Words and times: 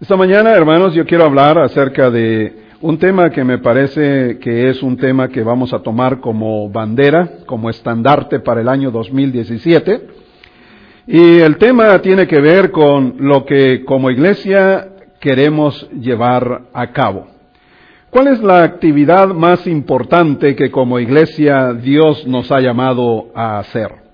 Esta 0.00 0.16
mañana, 0.16 0.52
hermanos, 0.52 0.94
yo 0.94 1.04
quiero 1.04 1.24
hablar 1.24 1.58
acerca 1.58 2.08
de 2.08 2.56
un 2.80 2.98
tema 2.98 3.30
que 3.30 3.42
me 3.42 3.58
parece 3.58 4.38
que 4.38 4.68
es 4.68 4.80
un 4.80 4.96
tema 4.96 5.26
que 5.26 5.42
vamos 5.42 5.72
a 5.72 5.80
tomar 5.80 6.20
como 6.20 6.70
bandera, 6.70 7.28
como 7.46 7.68
estandarte 7.68 8.38
para 8.38 8.60
el 8.60 8.68
año 8.68 8.92
2017. 8.92 10.06
Y 11.08 11.40
el 11.40 11.56
tema 11.56 12.00
tiene 12.00 12.28
que 12.28 12.40
ver 12.40 12.70
con 12.70 13.16
lo 13.18 13.44
que 13.44 13.84
como 13.84 14.08
iglesia 14.08 14.86
queremos 15.18 15.90
llevar 15.90 16.66
a 16.72 16.92
cabo. 16.92 17.26
¿Cuál 18.10 18.28
es 18.28 18.40
la 18.40 18.62
actividad 18.62 19.26
más 19.30 19.66
importante 19.66 20.54
que 20.54 20.70
como 20.70 21.00
iglesia 21.00 21.72
Dios 21.72 22.24
nos 22.24 22.52
ha 22.52 22.60
llamado 22.60 23.32
a 23.34 23.58
hacer? 23.58 24.07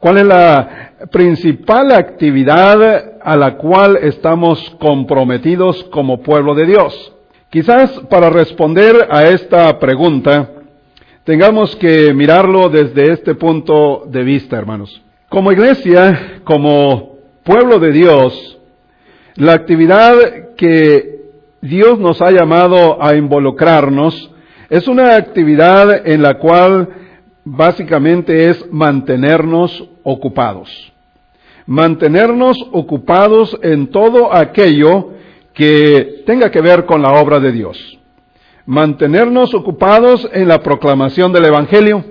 ¿Cuál 0.00 0.16
es 0.16 0.24
la 0.24 0.92
principal 1.12 1.92
actividad 1.92 3.20
a 3.20 3.36
la 3.36 3.58
cual 3.58 3.98
estamos 4.00 4.74
comprometidos 4.80 5.84
como 5.90 6.22
pueblo 6.22 6.54
de 6.54 6.64
Dios? 6.64 7.12
Quizás 7.50 7.90
para 8.08 8.30
responder 8.30 9.08
a 9.10 9.24
esta 9.24 9.78
pregunta 9.78 10.52
tengamos 11.24 11.76
que 11.76 12.14
mirarlo 12.14 12.70
desde 12.70 13.12
este 13.12 13.34
punto 13.34 14.04
de 14.06 14.24
vista, 14.24 14.56
hermanos. 14.56 15.02
Como 15.28 15.52
iglesia, 15.52 16.40
como 16.44 17.18
pueblo 17.44 17.78
de 17.78 17.92
Dios, 17.92 18.58
la 19.34 19.52
actividad 19.52 20.14
que 20.56 21.20
Dios 21.60 21.98
nos 21.98 22.22
ha 22.22 22.30
llamado 22.30 23.04
a 23.04 23.16
involucrarnos 23.16 24.30
es 24.70 24.88
una 24.88 25.16
actividad 25.16 26.06
en 26.08 26.22
la 26.22 26.38
cual 26.38 26.88
básicamente 27.44 28.48
es 28.48 28.64
mantenernos 28.70 29.89
ocupados. 30.02 30.92
Mantenernos 31.66 32.56
ocupados 32.72 33.58
en 33.62 33.88
todo 33.88 34.34
aquello 34.34 35.10
que 35.54 36.22
tenga 36.26 36.50
que 36.50 36.60
ver 36.60 36.86
con 36.86 37.02
la 37.02 37.12
obra 37.12 37.38
de 37.38 37.52
Dios. 37.52 37.98
Mantenernos 38.66 39.54
ocupados 39.54 40.28
en 40.32 40.48
la 40.48 40.62
proclamación 40.62 41.32
del 41.32 41.44
Evangelio. 41.46 42.04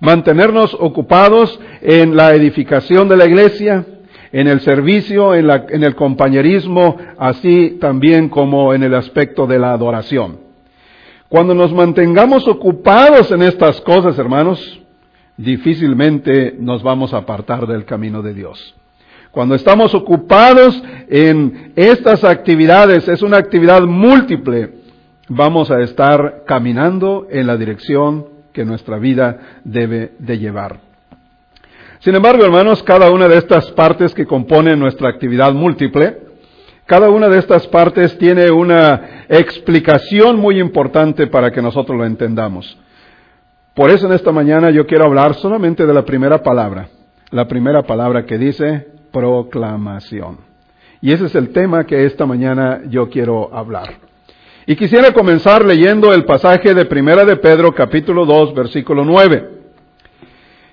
Mantenernos 0.00 0.76
ocupados 0.78 1.58
en 1.80 2.16
la 2.16 2.34
edificación 2.34 3.08
de 3.08 3.16
la 3.16 3.26
iglesia, 3.26 3.84
en 4.30 4.46
el 4.46 4.60
servicio, 4.60 5.34
en, 5.34 5.50
en 5.50 5.82
el 5.82 5.94
compañerismo, 5.94 6.96
así 7.18 7.78
también 7.80 8.28
como 8.28 8.74
en 8.74 8.82
el 8.82 8.94
aspecto 8.94 9.46
de 9.46 9.58
la 9.58 9.72
adoración. 9.72 10.38
Cuando 11.28 11.54
nos 11.54 11.72
mantengamos 11.72 12.46
ocupados 12.46 13.30
en 13.32 13.42
estas 13.42 13.80
cosas, 13.80 14.18
hermanos, 14.18 14.80
difícilmente 15.38 16.54
nos 16.58 16.82
vamos 16.82 17.14
a 17.14 17.18
apartar 17.18 17.66
del 17.66 17.86
camino 17.86 18.20
de 18.20 18.34
Dios. 18.34 18.74
Cuando 19.30 19.54
estamos 19.54 19.94
ocupados 19.94 20.82
en 21.08 21.72
estas 21.76 22.24
actividades, 22.24 23.08
es 23.08 23.22
una 23.22 23.38
actividad 23.38 23.82
múltiple, 23.82 24.74
vamos 25.28 25.70
a 25.70 25.80
estar 25.80 26.42
caminando 26.46 27.28
en 27.30 27.46
la 27.46 27.56
dirección 27.56 28.26
que 28.52 28.64
nuestra 28.64 28.98
vida 28.98 29.60
debe 29.64 30.12
de 30.18 30.38
llevar. 30.38 30.80
Sin 32.00 32.14
embargo, 32.14 32.44
hermanos, 32.44 32.82
cada 32.82 33.10
una 33.10 33.28
de 33.28 33.38
estas 33.38 33.70
partes 33.72 34.14
que 34.14 34.26
componen 34.26 34.78
nuestra 34.78 35.08
actividad 35.08 35.52
múltiple, 35.52 36.18
cada 36.86 37.10
una 37.10 37.28
de 37.28 37.38
estas 37.38 37.66
partes 37.66 38.16
tiene 38.18 38.50
una 38.50 39.24
explicación 39.28 40.38
muy 40.38 40.58
importante 40.58 41.26
para 41.26 41.52
que 41.52 41.60
nosotros 41.60 41.98
lo 41.98 42.06
entendamos. 42.06 42.78
Por 43.78 43.92
eso 43.92 44.08
en 44.08 44.12
esta 44.12 44.32
mañana 44.32 44.70
yo 44.70 44.88
quiero 44.88 45.04
hablar 45.04 45.36
solamente 45.36 45.86
de 45.86 45.94
la 45.94 46.04
primera 46.04 46.42
palabra, 46.42 46.88
la 47.30 47.46
primera 47.46 47.84
palabra 47.84 48.26
que 48.26 48.36
dice 48.36 48.88
proclamación. 49.12 50.38
Y 51.00 51.12
ese 51.12 51.26
es 51.26 51.36
el 51.36 51.50
tema 51.50 51.84
que 51.84 52.04
esta 52.04 52.26
mañana 52.26 52.80
yo 52.88 53.08
quiero 53.08 53.54
hablar. 53.54 53.98
Y 54.66 54.74
quisiera 54.74 55.12
comenzar 55.12 55.64
leyendo 55.64 56.12
el 56.12 56.24
pasaje 56.24 56.74
de 56.74 56.86
Primera 56.86 57.24
de 57.24 57.36
Pedro 57.36 57.72
capítulo 57.72 58.26
2 58.26 58.52
versículo 58.52 59.04
9, 59.04 59.48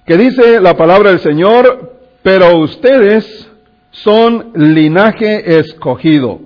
que 0.03 0.17
dice 0.17 0.59
la 0.59 0.75
palabra 0.75 1.11
del 1.11 1.19
Señor, 1.19 1.99
pero 2.23 2.57
ustedes 2.57 3.51
son 3.91 4.49
linaje 4.55 5.59
escogido, 5.59 6.39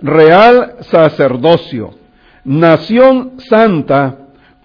real 0.00 0.76
sacerdocio, 0.80 1.90
nación 2.44 3.32
santa, 3.36 4.21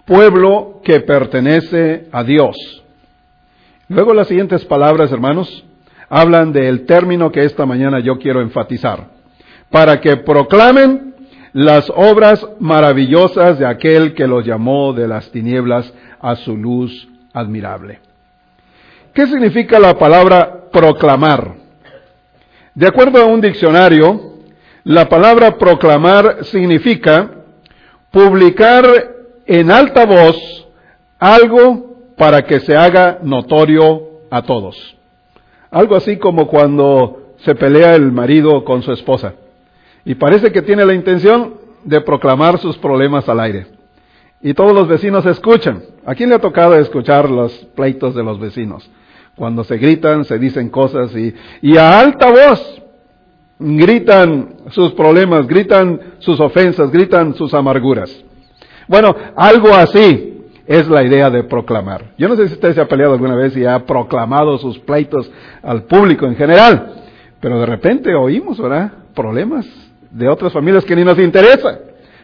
pueblo 0.08 0.80
que 0.82 1.00
pertenece 1.00 2.08
a 2.10 2.24
Dios. 2.24 2.56
Luego 3.88 4.14
las 4.14 4.26
siguientes 4.26 4.64
palabras, 4.64 5.12
hermanos, 5.12 5.64
hablan 6.08 6.50
del 6.52 6.86
término 6.86 7.30
que 7.30 7.44
esta 7.44 7.66
mañana 7.66 8.00
yo 8.00 8.18
quiero 8.18 8.40
enfatizar, 8.40 9.08
para 9.70 10.00
que 10.00 10.16
proclamen 10.16 11.14
las 11.52 11.92
obras 11.94 12.44
maravillosas 12.58 13.58
de 13.58 13.66
aquel 13.66 14.14
que 14.14 14.26
los 14.26 14.46
llamó 14.46 14.94
de 14.94 15.06
las 15.06 15.30
tinieblas 15.30 15.92
a 16.20 16.36
su 16.36 16.56
luz 16.56 17.06
admirable. 17.34 18.00
¿Qué 19.12 19.26
significa 19.26 19.78
la 19.78 19.98
palabra 19.98 20.70
proclamar? 20.72 21.54
De 22.74 22.86
acuerdo 22.86 23.20
a 23.20 23.26
un 23.26 23.42
diccionario, 23.42 24.38
la 24.84 25.06
palabra 25.06 25.58
proclamar 25.58 26.44
significa 26.44 27.30
publicar 28.10 29.17
en 29.48 29.70
alta 29.70 30.04
voz 30.04 30.36
algo 31.18 31.96
para 32.16 32.42
que 32.42 32.60
se 32.60 32.76
haga 32.76 33.18
notorio 33.22 34.02
a 34.30 34.42
todos. 34.42 34.76
Algo 35.70 35.96
así 35.96 36.18
como 36.18 36.46
cuando 36.46 37.34
se 37.38 37.54
pelea 37.54 37.94
el 37.94 38.12
marido 38.12 38.64
con 38.64 38.82
su 38.82 38.92
esposa 38.92 39.34
y 40.04 40.14
parece 40.14 40.52
que 40.52 40.62
tiene 40.62 40.84
la 40.84 40.94
intención 40.94 41.54
de 41.84 42.00
proclamar 42.02 42.58
sus 42.58 42.76
problemas 42.78 43.28
al 43.28 43.40
aire. 43.40 43.66
Y 44.40 44.54
todos 44.54 44.72
los 44.72 44.86
vecinos 44.86 45.26
escuchan. 45.26 45.82
¿A 46.04 46.14
quién 46.14 46.28
le 46.28 46.36
ha 46.36 46.40
tocado 46.40 46.76
escuchar 46.76 47.28
los 47.28 47.52
pleitos 47.74 48.14
de 48.14 48.22
los 48.22 48.38
vecinos? 48.38 48.88
Cuando 49.34 49.64
se 49.64 49.78
gritan, 49.78 50.24
se 50.24 50.38
dicen 50.38 50.68
cosas 50.68 51.14
y, 51.16 51.34
y 51.62 51.76
a 51.76 52.00
alta 52.00 52.30
voz 52.30 52.82
gritan 53.58 54.56
sus 54.70 54.92
problemas, 54.92 55.46
gritan 55.46 56.00
sus 56.18 56.38
ofensas, 56.38 56.90
gritan 56.90 57.34
sus 57.34 57.54
amarguras. 57.54 58.24
Bueno, 58.88 59.14
algo 59.36 59.74
así 59.74 60.42
es 60.66 60.88
la 60.88 61.02
idea 61.02 61.30
de 61.30 61.44
proclamar. 61.44 62.12
Yo 62.18 62.28
no 62.28 62.36
sé 62.36 62.48
si 62.48 62.54
usted 62.54 62.74
se 62.74 62.80
ha 62.80 62.88
peleado 62.88 63.14
alguna 63.14 63.36
vez 63.36 63.56
y 63.56 63.64
ha 63.64 63.84
proclamado 63.86 64.58
sus 64.58 64.78
pleitos 64.80 65.30
al 65.62 65.84
público 65.84 66.26
en 66.26 66.36
general, 66.36 66.94
pero 67.40 67.60
de 67.60 67.66
repente 67.66 68.14
oímos, 68.14 68.60
¿verdad? 68.60 68.92
Problemas 69.14 69.66
de 70.10 70.28
otras 70.28 70.52
familias 70.52 70.84
que 70.84 70.96
ni 70.96 71.04
nos 71.04 71.18
interesa, 71.18 71.78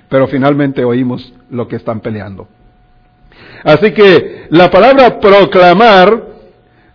pero 0.09 0.27
finalmente 0.27 0.85
oímos 0.85 1.33
lo 1.51 1.69
que 1.69 1.77
están 1.77 2.01
peleando. 2.01 2.49
Así 3.63 3.93
que 3.93 4.47
la 4.51 4.71
palabra 4.71 5.19
proclamar 5.19 6.35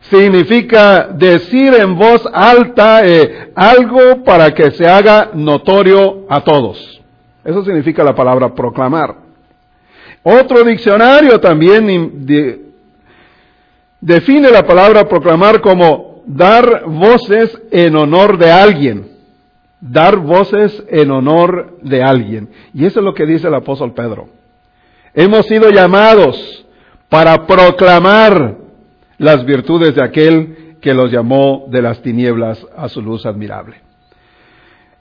significa 0.01 1.07
decir 1.07 1.73
en 1.73 1.97
voz 1.97 2.27
alta 2.31 3.05
eh, 3.05 3.51
algo 3.55 4.23
para 4.23 4.53
que 4.53 4.71
se 4.71 4.87
haga 4.87 5.31
notorio 5.33 6.25
a 6.29 6.41
todos. 6.41 7.01
Eso 7.43 7.63
significa 7.63 8.03
la 8.03 8.15
palabra 8.15 8.53
proclamar. 8.53 9.28
Otro 10.23 10.63
diccionario 10.63 11.39
también 11.39 12.25
define 14.01 14.51
la 14.51 14.65
palabra 14.65 15.07
proclamar 15.07 15.61
como 15.61 16.23
dar 16.25 16.83
voces 16.85 17.59
en 17.71 17.95
honor 17.95 18.37
de 18.37 18.51
alguien. 18.51 19.07
Dar 19.81 20.17
voces 20.17 20.83
en 20.89 21.09
honor 21.09 21.77
de 21.81 22.03
alguien. 22.03 22.49
Y 22.73 22.85
eso 22.85 22.99
es 22.99 23.05
lo 23.05 23.13
que 23.13 23.25
dice 23.25 23.47
el 23.47 23.55
apóstol 23.55 23.93
Pedro. 23.93 24.27
Hemos 25.13 25.45
sido 25.45 25.69
llamados 25.69 26.65
para 27.07 27.47
proclamar 27.47 28.57
las 29.17 29.45
virtudes 29.45 29.95
de 29.95 30.03
aquel 30.03 30.77
que 30.81 30.93
los 30.93 31.11
llamó 31.11 31.65
de 31.69 31.81
las 31.81 32.01
tinieblas 32.01 32.65
a 32.75 32.89
su 32.89 33.01
luz 33.01 33.25
admirable. 33.25 33.88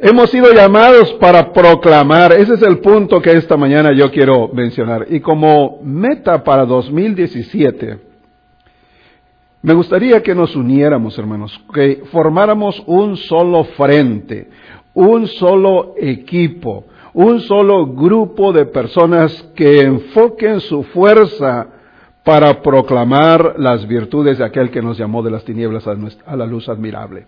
Hemos 0.00 0.30
sido 0.30 0.52
llamados 0.52 1.12
para 1.14 1.52
proclamar, 1.52 2.32
ese 2.32 2.54
es 2.54 2.62
el 2.62 2.78
punto 2.78 3.20
que 3.20 3.32
esta 3.32 3.56
mañana 3.56 3.92
yo 3.92 4.12
quiero 4.12 4.48
mencionar. 4.52 5.06
Y 5.10 5.18
como 5.18 5.80
meta 5.82 6.44
para 6.44 6.64
2017, 6.64 7.98
me 9.60 9.74
gustaría 9.74 10.22
que 10.22 10.36
nos 10.36 10.54
uniéramos, 10.54 11.18
hermanos, 11.18 11.60
que 11.74 12.04
formáramos 12.12 12.80
un 12.86 13.16
solo 13.16 13.64
frente, 13.64 14.48
un 14.94 15.26
solo 15.26 15.94
equipo, 15.96 16.84
un 17.12 17.40
solo 17.40 17.86
grupo 17.86 18.52
de 18.52 18.66
personas 18.66 19.50
que 19.56 19.80
enfoquen 19.80 20.60
su 20.60 20.84
fuerza 20.84 21.66
para 22.22 22.62
proclamar 22.62 23.56
las 23.58 23.84
virtudes 23.88 24.38
de 24.38 24.44
aquel 24.44 24.70
que 24.70 24.80
nos 24.80 24.96
llamó 24.96 25.24
de 25.24 25.32
las 25.32 25.44
tinieblas 25.44 25.88
a 25.88 26.36
la 26.36 26.46
luz 26.46 26.68
admirable. 26.68 27.26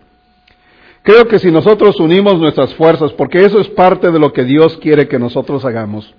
Creo 1.03 1.27
que 1.27 1.39
si 1.39 1.51
nosotros 1.51 1.99
unimos 1.99 2.39
nuestras 2.39 2.75
fuerzas, 2.75 3.11
porque 3.13 3.43
eso 3.43 3.59
es 3.59 3.67
parte 3.69 4.11
de 4.11 4.19
lo 4.19 4.33
que 4.33 4.43
Dios 4.43 4.77
quiere 4.77 5.07
que 5.07 5.17
nosotros 5.17 5.65
hagamos, 5.65 6.13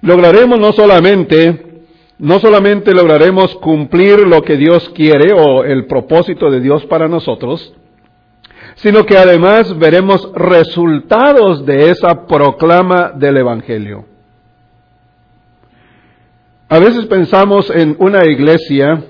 lograremos 0.00 0.58
no 0.58 0.72
solamente, 0.72 1.84
no 2.18 2.40
solamente 2.40 2.94
lograremos 2.94 3.54
cumplir 3.56 4.20
lo 4.20 4.40
que 4.42 4.56
Dios 4.56 4.88
quiere 4.90 5.34
o 5.34 5.64
el 5.64 5.86
propósito 5.86 6.50
de 6.50 6.60
Dios 6.60 6.86
para 6.86 7.08
nosotros, 7.08 7.74
sino 8.76 9.04
que 9.04 9.18
además 9.18 9.78
veremos 9.78 10.30
resultados 10.34 11.66
de 11.66 11.90
esa 11.90 12.26
proclama 12.26 13.12
del 13.14 13.36
Evangelio. 13.36 14.06
A 16.70 16.78
veces 16.78 17.04
pensamos 17.04 17.70
en 17.70 17.96
una 17.98 18.24
iglesia 18.24 19.04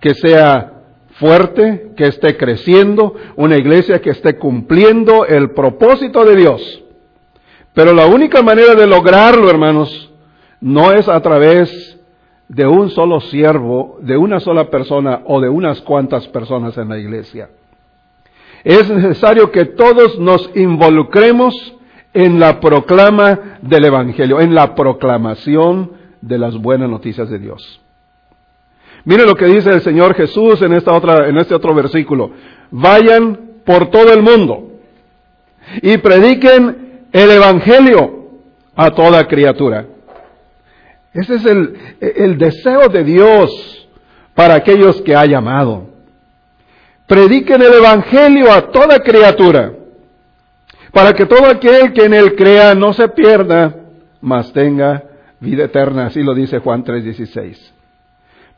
que 0.00 0.14
sea 0.14 0.73
fuerte, 1.18 1.92
que 1.96 2.06
esté 2.06 2.36
creciendo, 2.36 3.14
una 3.36 3.56
iglesia 3.56 4.00
que 4.00 4.10
esté 4.10 4.36
cumpliendo 4.36 5.26
el 5.26 5.50
propósito 5.50 6.24
de 6.24 6.36
Dios. 6.36 6.82
Pero 7.72 7.92
la 7.92 8.06
única 8.06 8.42
manera 8.42 8.74
de 8.74 8.86
lograrlo, 8.86 9.50
hermanos, 9.50 10.12
no 10.60 10.92
es 10.92 11.08
a 11.08 11.20
través 11.20 11.98
de 12.48 12.66
un 12.66 12.90
solo 12.90 13.20
siervo, 13.20 13.98
de 14.00 14.16
una 14.16 14.40
sola 14.40 14.70
persona 14.70 15.22
o 15.26 15.40
de 15.40 15.48
unas 15.48 15.80
cuantas 15.82 16.28
personas 16.28 16.76
en 16.78 16.88
la 16.88 16.98
iglesia. 16.98 17.50
Es 18.62 18.88
necesario 18.90 19.50
que 19.50 19.66
todos 19.66 20.18
nos 20.18 20.50
involucremos 20.54 21.74
en 22.12 22.38
la 22.38 22.60
proclama 22.60 23.58
del 23.60 23.84
Evangelio, 23.84 24.40
en 24.40 24.54
la 24.54 24.74
proclamación 24.74 25.92
de 26.20 26.38
las 26.38 26.56
buenas 26.56 26.88
noticias 26.88 27.28
de 27.28 27.38
Dios. 27.38 27.83
Mire 29.04 29.26
lo 29.26 29.34
que 29.34 29.46
dice 29.46 29.70
el 29.70 29.82
Señor 29.82 30.14
Jesús 30.14 30.62
en, 30.62 30.72
esta 30.72 30.92
otra, 30.92 31.28
en 31.28 31.36
este 31.36 31.54
otro 31.54 31.74
versículo. 31.74 32.30
Vayan 32.70 33.38
por 33.64 33.90
todo 33.90 34.12
el 34.12 34.22
mundo 34.22 34.72
y 35.82 35.98
prediquen 35.98 37.06
el 37.12 37.30
Evangelio 37.30 38.30
a 38.74 38.90
toda 38.90 39.26
criatura. 39.26 39.86
Ese 41.12 41.36
es 41.36 41.44
el, 41.44 41.76
el 42.00 42.38
deseo 42.38 42.88
de 42.88 43.04
Dios 43.04 43.88
para 44.34 44.54
aquellos 44.54 45.00
que 45.02 45.14
ha 45.14 45.26
llamado. 45.26 45.86
Prediquen 47.06 47.62
el 47.62 47.74
Evangelio 47.74 48.50
a 48.50 48.70
toda 48.72 49.00
criatura, 49.00 49.74
para 50.92 51.12
que 51.12 51.26
todo 51.26 51.46
aquel 51.46 51.92
que 51.92 52.04
en 52.04 52.14
él 52.14 52.34
crea 52.34 52.74
no 52.74 52.92
se 52.94 53.08
pierda, 53.08 53.76
mas 54.20 54.52
tenga 54.52 55.04
vida 55.38 55.64
eterna. 55.64 56.06
Así 56.06 56.22
lo 56.22 56.34
dice 56.34 56.58
Juan 56.58 56.82
3:16. 56.82 57.73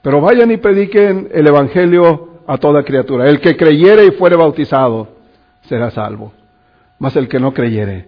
Pero 0.07 0.21
vayan 0.21 0.53
y 0.53 0.57
prediquen 0.59 1.31
el 1.33 1.49
Evangelio 1.49 2.39
a 2.47 2.59
toda 2.59 2.85
criatura. 2.85 3.29
El 3.29 3.41
que 3.41 3.57
creyere 3.57 4.07
y 4.07 4.13
fuere 4.13 4.37
bautizado 4.37 5.09
será 5.63 5.91
salvo, 5.91 6.33
mas 7.01 7.17
el 7.17 7.27
que 7.27 7.41
no 7.41 7.53
creyere 7.53 8.07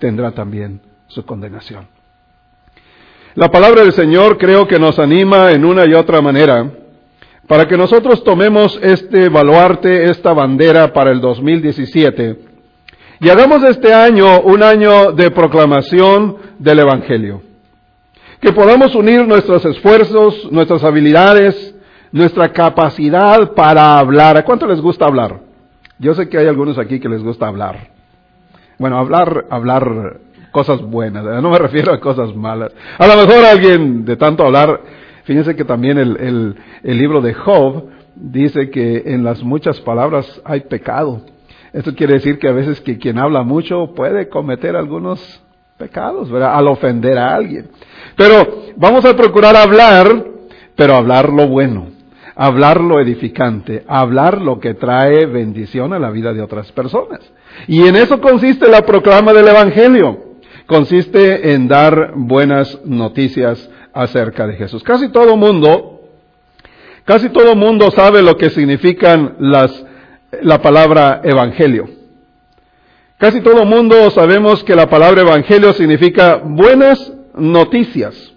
tendrá 0.00 0.32
también 0.32 0.80
su 1.06 1.24
condenación. 1.24 1.86
La 3.36 3.48
palabra 3.48 3.82
del 3.82 3.92
Señor 3.92 4.38
creo 4.38 4.66
que 4.66 4.80
nos 4.80 4.98
anima 4.98 5.52
en 5.52 5.64
una 5.64 5.86
y 5.86 5.94
otra 5.94 6.20
manera 6.20 6.68
para 7.46 7.68
que 7.68 7.76
nosotros 7.76 8.24
tomemos 8.24 8.80
este 8.82 9.28
baluarte, 9.28 10.10
esta 10.10 10.32
bandera 10.32 10.92
para 10.92 11.12
el 11.12 11.20
2017 11.20 12.40
y 13.20 13.28
hagamos 13.28 13.62
este 13.62 13.94
año 13.94 14.40
un 14.40 14.64
año 14.64 15.12
de 15.12 15.30
proclamación 15.30 16.38
del 16.58 16.80
Evangelio. 16.80 17.45
Que 18.40 18.52
podamos 18.52 18.94
unir 18.94 19.26
nuestros 19.26 19.64
esfuerzos, 19.64 20.50
nuestras 20.52 20.84
habilidades, 20.84 21.74
nuestra 22.12 22.52
capacidad 22.52 23.52
para 23.54 23.98
hablar. 23.98 24.36
¿A 24.36 24.44
cuánto 24.44 24.66
les 24.66 24.80
gusta 24.80 25.06
hablar? 25.06 25.40
Yo 25.98 26.14
sé 26.14 26.28
que 26.28 26.38
hay 26.38 26.46
algunos 26.46 26.78
aquí 26.78 27.00
que 27.00 27.08
les 27.08 27.22
gusta 27.22 27.48
hablar. 27.48 27.88
Bueno, 28.78 28.98
hablar, 28.98 29.46
hablar 29.48 30.20
cosas 30.52 30.82
buenas, 30.82 31.24
no 31.42 31.50
me 31.50 31.58
refiero 31.58 31.92
a 31.92 32.00
cosas 32.00 32.34
malas. 32.34 32.72
A 32.98 33.06
lo 33.06 33.16
mejor 33.16 33.44
alguien 33.44 34.04
de 34.04 34.16
tanto 34.16 34.44
hablar, 34.44 34.80
fíjense 35.24 35.56
que 35.56 35.64
también 35.64 35.98
el, 35.98 36.56
el 36.82 36.98
libro 36.98 37.20
de 37.20 37.34
Job 37.34 37.84
dice 38.14 38.70
que 38.70 39.02
en 39.06 39.24
las 39.24 39.42
muchas 39.42 39.80
palabras 39.80 40.40
hay 40.44 40.60
pecado. 40.60 41.22
Esto 41.72 41.94
quiere 41.94 42.14
decir 42.14 42.38
que 42.38 42.48
a 42.48 42.52
veces 42.52 42.80
que 42.80 42.98
quien 42.98 43.18
habla 43.18 43.42
mucho 43.42 43.92
puede 43.94 44.28
cometer 44.28 44.76
algunos 44.76 45.42
pecados, 45.76 46.30
¿verdad? 46.30 46.54
Al 46.54 46.68
ofender 46.68 47.18
a 47.18 47.34
alguien. 47.34 47.68
Pero 48.16 48.64
vamos 48.76 49.04
a 49.04 49.14
procurar 49.14 49.54
hablar, 49.56 50.24
pero 50.74 50.94
hablar 50.94 51.30
lo 51.30 51.48
bueno, 51.48 51.88
hablar 52.34 52.80
lo 52.80 53.00
edificante, 53.00 53.84
hablar 53.86 54.40
lo 54.40 54.58
que 54.58 54.74
trae 54.74 55.26
bendición 55.26 55.92
a 55.92 55.98
la 55.98 56.10
vida 56.10 56.32
de 56.32 56.42
otras 56.42 56.72
personas. 56.72 57.20
Y 57.68 57.86
en 57.86 57.96
eso 57.96 58.20
consiste 58.20 58.68
la 58.68 58.82
proclama 58.82 59.32
del 59.32 59.48
Evangelio. 59.48 60.24
Consiste 60.66 61.52
en 61.52 61.68
dar 61.68 62.12
buenas 62.16 62.80
noticias 62.84 63.70
acerca 63.92 64.46
de 64.46 64.56
Jesús. 64.56 64.82
Casi 64.82 65.10
todo 65.10 65.36
mundo, 65.36 66.00
casi 67.04 67.28
todo 67.28 67.54
mundo 67.54 67.90
sabe 67.90 68.22
lo 68.22 68.36
que 68.36 68.50
significan 68.50 69.36
las, 69.38 69.84
la 70.42 70.60
palabra 70.60 71.20
Evangelio. 71.22 71.88
Casi 73.18 73.40
todo 73.40 73.64
mundo 73.64 74.10
sabemos 74.10 74.64
que 74.64 74.74
la 74.74 74.88
palabra 74.88 75.22
Evangelio 75.22 75.72
significa 75.72 76.36
buenas 76.44 77.15
noticias. 77.36 78.32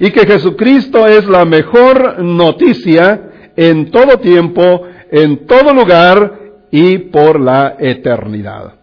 Y 0.00 0.10
que 0.10 0.26
Jesucristo 0.26 1.06
es 1.06 1.26
la 1.26 1.44
mejor 1.44 2.22
noticia 2.22 3.30
en 3.56 3.90
todo 3.90 4.18
tiempo, 4.18 4.82
en 5.10 5.46
todo 5.46 5.72
lugar 5.72 6.40
y 6.70 6.98
por 6.98 7.40
la 7.40 7.76
eternidad. 7.78 8.74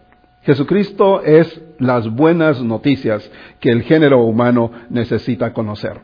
Jesucristo 0.42 1.22
es 1.22 1.60
las 1.78 2.08
buenas 2.08 2.62
noticias 2.62 3.30
que 3.60 3.70
el 3.70 3.82
género 3.82 4.22
humano 4.22 4.70
necesita 4.90 5.52
conocer. 5.52 6.00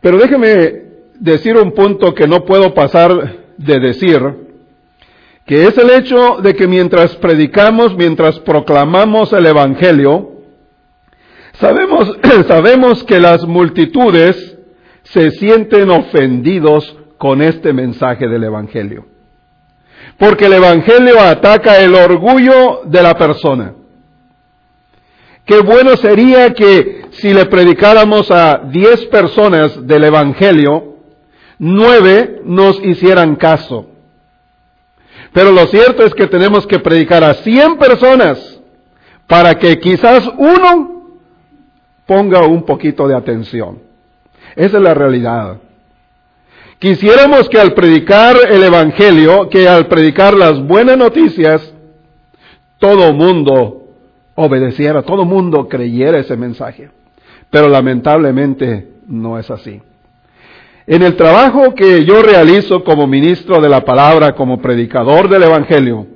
Pero 0.00 0.18
déjeme 0.18 0.82
decir 1.18 1.56
un 1.56 1.72
punto 1.72 2.14
que 2.14 2.26
no 2.26 2.44
puedo 2.44 2.72
pasar 2.74 3.36
de 3.56 3.80
decir, 3.80 4.20
que 5.44 5.66
es 5.66 5.76
el 5.78 5.90
hecho 5.90 6.38
de 6.42 6.54
que 6.54 6.66
mientras 6.66 7.16
predicamos, 7.16 7.96
mientras 7.96 8.38
proclamamos 8.40 9.32
el 9.32 9.46
Evangelio, 9.46 10.37
Sabemos, 11.60 12.16
sabemos 12.46 13.04
que 13.04 13.18
las 13.18 13.44
multitudes 13.46 14.56
se 15.02 15.30
sienten 15.32 15.90
ofendidos 15.90 16.96
con 17.16 17.42
este 17.42 17.72
mensaje 17.72 18.28
del 18.28 18.44
Evangelio. 18.44 19.06
Porque 20.18 20.46
el 20.46 20.54
Evangelio 20.54 21.20
ataca 21.20 21.80
el 21.80 21.94
orgullo 21.94 22.82
de 22.84 23.02
la 23.02 23.16
persona. 23.16 23.74
Qué 25.44 25.60
bueno 25.60 25.96
sería 25.96 26.52
que 26.52 27.06
si 27.10 27.32
le 27.32 27.46
predicáramos 27.46 28.30
a 28.30 28.62
diez 28.70 29.06
personas 29.06 29.86
del 29.86 30.04
Evangelio, 30.04 30.96
nueve 31.58 32.40
nos 32.44 32.82
hicieran 32.84 33.36
caso. 33.36 33.86
Pero 35.32 35.50
lo 35.52 35.66
cierto 35.66 36.04
es 36.04 36.14
que 36.14 36.26
tenemos 36.26 36.66
que 36.66 36.78
predicar 36.78 37.24
a 37.24 37.34
cien 37.34 37.76
personas 37.78 38.60
para 39.26 39.54
que 39.58 39.78
quizás 39.78 40.28
uno 40.38 40.97
ponga 42.08 42.40
un 42.46 42.62
poquito 42.62 43.06
de 43.06 43.14
atención. 43.14 43.80
Esa 44.56 44.78
es 44.78 44.82
la 44.82 44.94
realidad. 44.94 45.58
Quisiéramos 46.78 47.50
que 47.50 47.60
al 47.60 47.74
predicar 47.74 48.34
el 48.48 48.64
Evangelio, 48.64 49.50
que 49.50 49.68
al 49.68 49.88
predicar 49.88 50.32
las 50.32 50.58
buenas 50.66 50.96
noticias, 50.96 51.74
todo 52.78 53.12
mundo 53.12 53.88
obedeciera, 54.36 55.02
todo 55.02 55.26
mundo 55.26 55.68
creyera 55.68 56.18
ese 56.18 56.34
mensaje. 56.34 56.88
Pero 57.50 57.68
lamentablemente 57.68 58.88
no 59.06 59.38
es 59.38 59.50
así. 59.50 59.82
En 60.86 61.02
el 61.02 61.14
trabajo 61.14 61.74
que 61.74 62.06
yo 62.06 62.22
realizo 62.22 62.84
como 62.84 63.06
ministro 63.06 63.60
de 63.60 63.68
la 63.68 63.84
palabra, 63.84 64.34
como 64.34 64.62
predicador 64.62 65.28
del 65.28 65.42
Evangelio, 65.42 66.06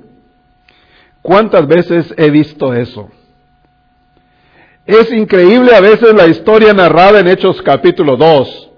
¿cuántas 1.21 1.67
veces 1.67 2.11
he 2.17 2.31
visto 2.31 2.73
eso? 2.73 3.11
Es 4.85 5.13
increíble 5.13 5.73
a 5.73 5.79
veces 5.79 6.13
la 6.13 6.27
historia 6.27 6.73
narrada 6.73 7.21
en 7.21 7.29
Hechos 7.29 7.61
capítulo 7.61 8.17
2, 8.17 8.69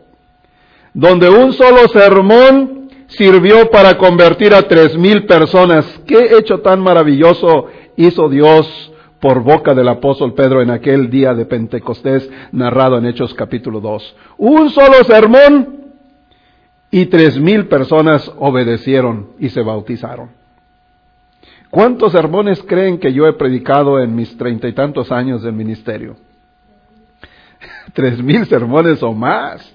donde 0.93 1.29
un 1.29 1.51
solo 1.51 1.87
sermón 1.87 2.89
sirvió 3.07 3.71
para 3.71 3.97
convertir 3.97 4.53
a 4.53 4.67
tres 4.67 4.95
mil 4.95 5.25
personas. 5.25 5.83
¿Qué 6.05 6.37
hecho 6.37 6.59
tan 6.59 6.79
maravilloso 6.79 7.69
hizo 7.95 8.29
Dios 8.29 8.91
por 9.19 9.41
boca 9.41 9.73
del 9.73 9.87
apóstol 9.87 10.35
Pedro 10.35 10.61
en 10.61 10.69
aquel 10.69 11.09
día 11.09 11.33
de 11.33 11.45
Pentecostés 11.45 12.29
narrado 12.51 12.99
en 12.99 13.07
Hechos 13.07 13.33
capítulo 13.33 13.79
2? 13.79 14.15
Un 14.37 14.69
solo 14.69 15.03
sermón 15.05 15.85
y 16.91 17.07
tres 17.07 17.39
mil 17.39 17.67
personas 17.67 18.31
obedecieron 18.37 19.31
y 19.39 19.49
se 19.49 19.61
bautizaron. 19.61 20.44
¿Cuántos 21.69 22.11
sermones 22.11 22.63
creen 22.63 22.99
que 22.99 23.11
yo 23.11 23.27
he 23.27 23.33
predicado 23.33 23.99
en 23.99 24.15
mis 24.15 24.37
treinta 24.37 24.67
y 24.67 24.73
tantos 24.73 25.11
años 25.11 25.43
de 25.43 25.51
ministerio? 25.51 26.15
Tres 27.93 28.21
mil 28.21 28.45
sermones 28.45 29.01
o 29.03 29.13
más. 29.13 29.73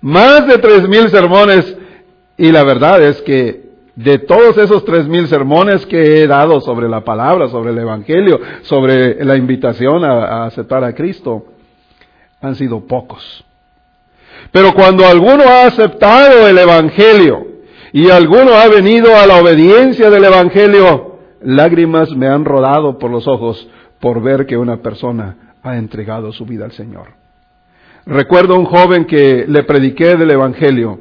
Más 0.00 0.46
de 0.46 0.58
tres 0.58 0.88
mil 0.88 1.08
sermones. 1.10 1.76
Y 2.36 2.50
la 2.50 2.64
verdad 2.64 3.02
es 3.02 3.22
que 3.22 3.70
de 3.94 4.18
todos 4.18 4.58
esos 4.58 4.84
tres 4.84 5.06
mil 5.06 5.28
sermones 5.28 5.86
que 5.86 6.22
he 6.22 6.26
dado 6.26 6.60
sobre 6.60 6.88
la 6.88 7.02
palabra, 7.02 7.48
sobre 7.48 7.70
el 7.70 7.78
Evangelio, 7.78 8.40
sobre 8.62 9.24
la 9.24 9.36
invitación 9.36 10.04
a, 10.04 10.24
a 10.24 10.46
aceptar 10.46 10.82
a 10.82 10.94
Cristo, 10.94 11.46
han 12.40 12.56
sido 12.56 12.80
pocos. 12.86 13.44
Pero 14.50 14.72
cuando 14.74 15.06
alguno 15.06 15.44
ha 15.44 15.66
aceptado 15.66 16.48
el 16.48 16.58
Evangelio 16.58 17.46
y 17.92 18.10
alguno 18.10 18.54
ha 18.54 18.66
venido 18.68 19.14
a 19.16 19.26
la 19.26 19.36
obediencia 19.36 20.10
del 20.10 20.24
Evangelio, 20.24 21.11
lágrimas 21.44 22.10
me 22.16 22.28
han 22.28 22.44
rodado 22.44 22.98
por 22.98 23.10
los 23.10 23.26
ojos 23.26 23.68
por 24.00 24.22
ver 24.22 24.46
que 24.46 24.56
una 24.56 24.78
persona 24.78 25.54
ha 25.62 25.76
entregado 25.76 26.32
su 26.32 26.44
vida 26.44 26.64
al 26.64 26.72
Señor. 26.72 27.08
Recuerdo 28.04 28.56
un 28.56 28.64
joven 28.64 29.04
que 29.04 29.44
le 29.46 29.62
prediqué 29.62 30.16
del 30.16 30.32
Evangelio. 30.32 30.98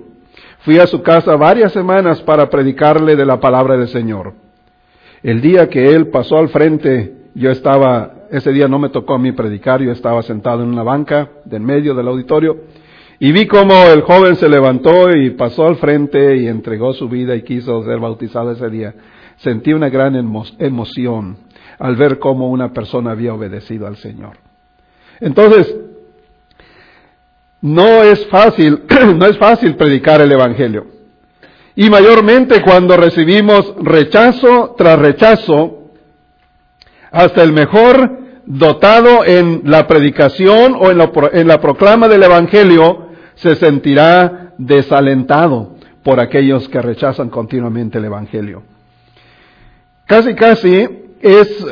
Fui 0.60 0.78
a 0.78 0.86
su 0.86 1.02
casa 1.02 1.36
varias 1.36 1.72
semanas 1.72 2.22
para 2.22 2.50
predicarle 2.50 3.16
de 3.16 3.26
la 3.26 3.40
palabra 3.40 3.76
del 3.76 3.88
Señor. 3.88 4.34
El 5.24 5.42
día 5.42 5.70
que 5.70 5.94
él 5.96 6.08
pasó 6.08 6.38
al 6.38 6.50
frente, 6.50 7.16
yo 7.34 7.50
estaba, 7.50 8.28
ese 8.30 8.52
día 8.52 8.68
no 8.68 8.78
me 8.78 8.90
tocó 8.90 9.16
a 9.16 9.20
mí 9.20 9.32
predicar, 9.32 9.82
yo 9.82 9.92
estaba 9.92 10.22
sentado 10.22 10.62
en 10.64 10.70
una 10.70 10.84
banca 10.84 11.30
de 11.46 11.58
en 11.58 11.66
medio 11.66 11.96
del 11.96 12.08
auditorio 12.08 12.58
y 13.24 13.32
vi 13.34 13.46
cómo 13.46 13.84
el 13.94 14.02
joven 14.02 14.36
se 14.36 14.50
levantó 14.50 15.16
y 15.16 15.30
pasó 15.30 15.68
al 15.68 15.76
frente 15.76 16.38
y 16.38 16.48
entregó 16.48 16.92
su 16.94 17.08
vida 17.08 17.36
y 17.36 17.44
quiso 17.44 17.84
ser 17.84 18.00
bautizado 18.00 18.52
ese 18.52 18.68
día. 18.72 18.96
Sentí 19.42 19.74
una 19.74 19.90
gran 19.90 20.16
emoción 20.60 21.38
al 21.80 21.96
ver 21.96 22.20
cómo 22.20 22.50
una 22.50 22.74
persona 22.74 23.12
había 23.12 23.34
obedecido 23.34 23.88
al 23.88 23.98
Señor. 23.98 24.38
Entonces, 25.20 25.76
no 27.62 28.04
es 28.04 28.28
fácil, 28.28 28.84
no 29.16 29.26
es 29.26 29.38
fácil 29.40 29.76
predicar 29.76 30.22
el 30.22 30.32
Evangelio. 30.32 30.86
Y 31.76 31.90
mayormente 31.90 32.62
cuando 32.62 32.96
recibimos 32.98 33.74
rechazo 33.82 34.76
tras 34.78 35.00
rechazo, 35.00 35.90
hasta 37.12 37.42
el 37.42 37.52
mejor 37.52 38.20
dotado 38.46 39.26
en 39.26 39.64
la 39.66 39.88
predicación 39.88 40.76
o 40.80 40.92
en 40.92 41.00
la, 41.00 41.12
en 41.34 41.48
la 41.48 41.60
proclama 41.60 42.08
del 42.08 42.22
Evangelio 42.22 43.08
se 43.34 43.56
sentirá 43.56 44.54
desalentado 44.60 45.78
por 46.04 46.20
aquellos 46.20 46.70
que 46.70 46.80
rechazan 46.80 47.30
continuamente 47.30 47.98
el 47.98 48.06
Evangelio. 48.06 48.71
Casi, 50.12 50.36
casi 50.36 50.90
es 51.22 51.66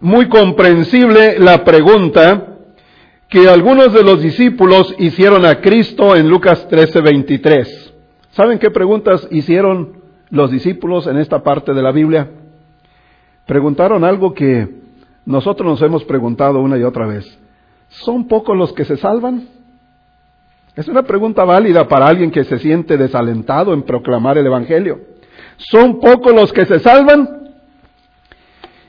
muy 0.00 0.28
comprensible 0.28 1.38
la 1.38 1.64
pregunta 1.64 2.58
que 3.26 3.48
algunos 3.48 3.94
de 3.94 4.02
los 4.02 4.20
discípulos 4.20 4.94
hicieron 4.98 5.46
a 5.46 5.62
Cristo 5.62 6.14
en 6.14 6.28
Lucas 6.28 6.68
13:23. 6.68 7.94
¿Saben 8.32 8.58
qué 8.58 8.70
preguntas 8.70 9.26
hicieron 9.30 10.02
los 10.28 10.50
discípulos 10.50 11.06
en 11.06 11.16
esta 11.16 11.42
parte 11.42 11.72
de 11.72 11.80
la 11.80 11.90
Biblia? 11.90 12.28
Preguntaron 13.46 14.04
algo 14.04 14.34
que 14.34 14.68
nosotros 15.24 15.66
nos 15.66 15.80
hemos 15.80 16.04
preguntado 16.04 16.60
una 16.60 16.76
y 16.76 16.82
otra 16.82 17.06
vez. 17.06 17.24
¿Son 17.88 18.28
pocos 18.28 18.54
los 18.58 18.74
que 18.74 18.84
se 18.84 18.98
salvan? 18.98 19.48
Es 20.74 20.86
una 20.86 21.04
pregunta 21.04 21.44
válida 21.44 21.88
para 21.88 22.08
alguien 22.08 22.30
que 22.30 22.44
se 22.44 22.58
siente 22.58 22.98
desalentado 22.98 23.72
en 23.72 23.84
proclamar 23.84 24.36
el 24.36 24.44
Evangelio. 24.44 25.00
¿Son 25.56 25.98
pocos 25.98 26.34
los 26.34 26.52
que 26.52 26.66
se 26.66 26.78
salvan? 26.80 27.45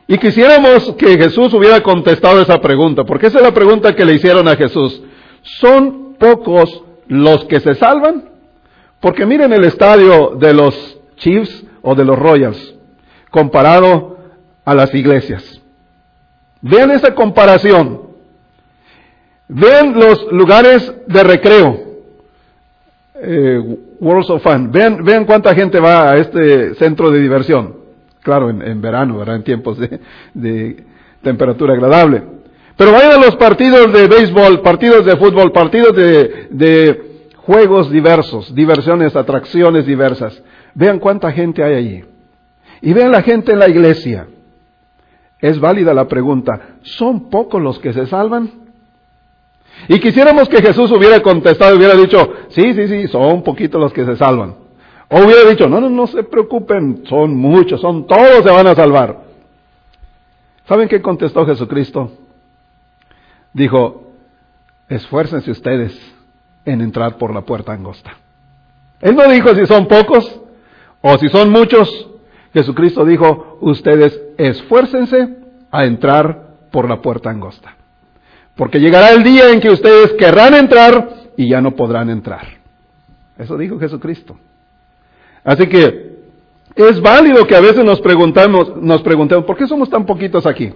Y 0.07 0.17
quisiéramos 0.17 0.93
que 0.93 1.17
Jesús 1.17 1.53
hubiera 1.53 1.81
contestado 1.81 2.41
esa 2.41 2.61
pregunta, 2.61 3.03
porque 3.03 3.27
esa 3.27 3.39
es 3.39 3.43
la 3.43 3.53
pregunta 3.53 3.93
que 3.93 4.05
le 4.05 4.13
hicieron 4.13 4.47
a 4.47 4.55
Jesús. 4.55 5.01
¿Son 5.41 6.15
pocos 6.17 6.83
los 7.07 7.43
que 7.45 7.59
se 7.59 7.75
salvan? 7.75 8.29
Porque 9.01 9.25
miren 9.25 9.51
el 9.51 9.65
estadio 9.65 10.37
de 10.39 10.53
los 10.53 10.97
Chiefs 11.17 11.65
o 11.81 11.93
de 11.93 12.05
los 12.05 12.17
Royals, 12.17 12.75
comparado 13.31 14.17
a 14.63 14.73
las 14.73 14.93
iglesias. 14.95 15.61
Vean 16.61 16.91
esa 16.91 17.13
comparación. 17.13 18.01
Vean 19.49 19.93
los 19.93 20.31
lugares 20.31 20.93
de 21.07 21.23
recreo. 21.23 21.79
Eh, 23.21 23.77
Worlds 23.99 24.29
of 24.29 24.43
Fun. 24.43 24.71
Vean 24.71 25.25
cuánta 25.25 25.53
gente 25.53 25.79
va 25.79 26.11
a 26.11 26.17
este 26.17 26.75
centro 26.75 27.11
de 27.11 27.19
diversión. 27.19 27.76
Claro, 28.27 28.49
en, 28.49 28.81
verano. 28.81 29.23
En 29.25 29.41
tiempos 29.41 29.77
de, 29.79 30.83
temperatura 31.21 31.73
agradable. 31.73 32.23
Pero 32.75 32.91
vayan 32.91 33.13
a 33.13 33.25
los 33.25 33.37
partidos 33.37 33.93
de 33.93 34.05
béisbol, 34.05 34.59
partidos 34.59 35.05
de 35.05 35.15
fútbol, 35.15 35.53
partidos 35.53 35.95
de, 35.95 37.29
juegos 37.37 37.89
diversos, 37.89 38.53
diversiones, 38.53 39.15
atracciones 39.15 39.85
diversas. 39.85 40.43
Vean 40.73 40.99
cuánta 40.99 41.31
gente 41.31 41.63
hay 41.63 41.75
allí. 41.75 42.03
Y 42.81 42.91
vean 42.91 43.13
la 43.13 43.21
gente 43.21 43.53
en 43.53 43.59
la 43.59 43.69
iglesia. 43.69 44.27
Es 45.39 45.57
válida 45.57 45.93
la 45.93 46.09
pregunta, 46.09 46.75
¿son 46.81 47.29
pocos 47.29 47.61
los 47.61 47.79
que 47.79 47.93
se 47.93 48.07
salvan? 48.07 48.51
Y 49.87 49.99
quisiéramos 50.01 50.49
que 50.49 50.61
Jesús 50.61 50.91
hubiera 50.91 51.21
contestado, 51.21 51.77
hubiera 51.77 51.95
dicho, 51.95 52.29
sí, 52.49 52.73
sí, 52.73 52.89
sí, 52.89 53.07
son 53.07 53.41
poquitos 53.41 53.79
los 53.79 53.93
que 53.93 54.03
se 54.03 54.17
salvan. 54.17 54.66
O 55.09 55.23
hubiera 55.23 55.49
dicho, 55.49 55.69
no, 55.69 55.79
no, 55.79 55.89
no 55.89 56.07
se 56.07 56.23
preocupen, 56.23 57.03
son 57.07 57.35
muchos, 57.35 57.79
son 57.79 58.05
todos 58.07 58.43
se 58.43 58.51
van 58.51 58.67
a 58.67 58.75
salvar. 58.75 59.21
¿Saben 60.67 60.89
qué 60.89 61.01
contestó 61.01 61.45
Jesucristo? 61.45 62.11
Dijo, 63.53 64.11
esfuércense 64.89 65.49
ustedes 65.51 65.97
en 66.65 66.81
entrar 66.81 67.17
por 67.17 67.33
la 67.33 67.41
puerta 67.41 67.71
angosta. 67.71 68.17
Él 68.99 69.15
no 69.15 69.29
dijo 69.29 69.55
si 69.55 69.65
son 69.65 69.87
pocos 69.87 70.41
o 71.01 71.17
si 71.17 71.29
son 71.29 71.51
muchos. 71.51 72.09
Jesucristo 72.53 73.05
dijo, 73.05 73.57
ustedes 73.61 74.19
esfuércense 74.37 75.37
a 75.71 75.85
entrar 75.85 76.47
por 76.71 76.89
la 76.89 77.01
puerta 77.01 77.29
angosta. 77.29 77.75
Porque 78.55 78.79
llegará 78.79 79.11
el 79.11 79.23
día 79.23 79.51
en 79.51 79.61
que 79.61 79.69
ustedes 79.69 80.13
querrán 80.13 80.55
entrar 80.55 81.09
y 81.37 81.49
ya 81.49 81.61
no 81.61 81.75
podrán 81.75 82.09
entrar. 82.09 82.57
Eso 83.37 83.57
dijo 83.57 83.79
Jesucristo. 83.79 84.37
Así 85.43 85.67
que 85.67 86.17
es 86.75 87.01
válido 87.01 87.45
que 87.47 87.55
a 87.55 87.61
veces 87.61 87.83
nos 87.83 88.01
preguntamos, 88.01 88.75
nos 88.77 89.01
preguntemos, 89.01 89.45
¿por 89.45 89.57
qué 89.57 89.67
somos 89.67 89.89
tan 89.89 90.05
poquitos 90.05 90.45
aquí? 90.45 90.71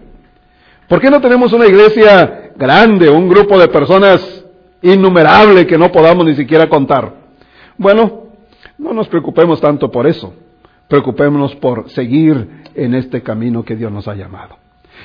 ¿Por 0.87 0.99
qué 0.99 1.09
no 1.09 1.21
tenemos 1.21 1.53
una 1.53 1.67
iglesia 1.67 2.51
grande, 2.55 3.09
un 3.09 3.29
grupo 3.29 3.59
de 3.59 3.67
personas 3.67 4.45
innumerable 4.81 5.67
que 5.67 5.77
no 5.77 5.91
podamos 5.91 6.25
ni 6.25 6.35
siquiera 6.35 6.67
contar? 6.67 7.13
Bueno, 7.77 8.23
no 8.77 8.93
nos 8.93 9.07
preocupemos 9.07 9.61
tanto 9.61 9.91
por 9.91 10.07
eso. 10.07 10.33
Preocupémonos 10.87 11.55
por 11.55 11.89
seguir 11.91 12.63
en 12.75 12.95
este 12.95 13.21
camino 13.21 13.63
que 13.63 13.75
Dios 13.75 13.91
nos 13.91 14.07
ha 14.07 14.15
llamado 14.15 14.57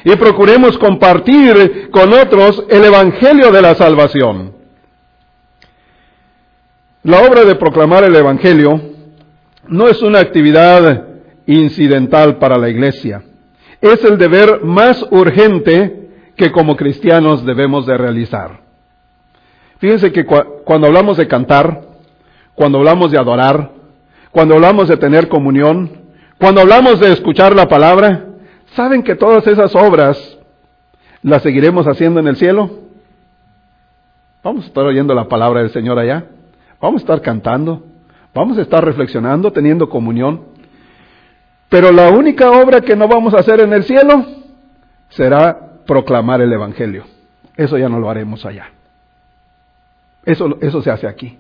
y 0.04 0.14
procuremos 0.16 0.78
compartir 0.78 1.90
con 1.90 2.12
otros 2.12 2.64
el 2.68 2.84
Evangelio 2.84 3.50
de 3.50 3.62
la 3.62 3.74
salvación. 3.74 4.54
La 7.02 7.22
obra 7.22 7.44
de 7.44 7.54
proclamar 7.54 8.04
el 8.04 8.14
Evangelio 8.14 8.80
no 9.68 9.88
es 9.88 10.02
una 10.02 10.20
actividad 10.20 11.04
incidental 11.46 12.38
para 12.38 12.58
la 12.58 12.68
iglesia, 12.68 13.22
es 13.80 14.04
el 14.04 14.18
deber 14.18 14.64
más 14.64 15.06
urgente 15.10 16.10
que 16.36 16.50
como 16.50 16.76
cristianos 16.76 17.44
debemos 17.44 17.86
de 17.86 17.96
realizar. 17.96 18.60
Fíjense 19.78 20.12
que 20.12 20.24
cuando 20.24 20.86
hablamos 20.86 21.16
de 21.16 21.28
cantar, 21.28 21.82
cuando 22.54 22.78
hablamos 22.78 23.10
de 23.10 23.18
adorar, 23.18 23.72
cuando 24.30 24.54
hablamos 24.54 24.88
de 24.88 24.96
tener 24.96 25.28
comunión, 25.28 25.90
cuando 26.38 26.60
hablamos 26.62 27.00
de 27.00 27.12
escuchar 27.12 27.54
la 27.54 27.68
palabra, 27.68 28.26
¿Saben 28.76 29.02
que 29.02 29.14
todas 29.14 29.46
esas 29.46 29.74
obras 29.74 30.38
las 31.22 31.42
seguiremos 31.42 31.86
haciendo 31.86 32.20
en 32.20 32.28
el 32.28 32.36
cielo? 32.36 32.70
Vamos 34.42 34.64
a 34.64 34.68
estar 34.68 34.84
oyendo 34.84 35.14
la 35.14 35.28
palabra 35.28 35.60
del 35.60 35.70
Señor 35.70 35.98
allá. 35.98 36.26
Vamos 36.78 37.00
a 37.00 37.04
estar 37.04 37.22
cantando. 37.22 37.84
Vamos 38.36 38.58
a 38.58 38.62
estar 38.62 38.84
reflexionando, 38.84 39.50
teniendo 39.50 39.88
comunión. 39.88 40.42
Pero 41.70 41.90
la 41.90 42.10
única 42.10 42.50
obra 42.50 42.82
que 42.82 42.94
no 42.94 43.08
vamos 43.08 43.32
a 43.32 43.38
hacer 43.38 43.60
en 43.60 43.72
el 43.72 43.84
cielo 43.84 44.26
será 45.08 45.80
proclamar 45.86 46.42
el 46.42 46.52
Evangelio. 46.52 47.04
Eso 47.56 47.78
ya 47.78 47.88
no 47.88 47.98
lo 47.98 48.10
haremos 48.10 48.44
allá. 48.44 48.68
Eso, 50.22 50.58
eso 50.60 50.82
se 50.82 50.90
hace 50.90 51.08
aquí. 51.08 51.38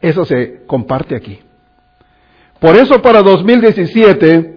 Eso 0.00 0.24
se 0.24 0.66
comparte 0.66 1.14
aquí. 1.14 1.38
Por 2.58 2.74
eso 2.74 3.00
para 3.00 3.22
2017 3.22 4.56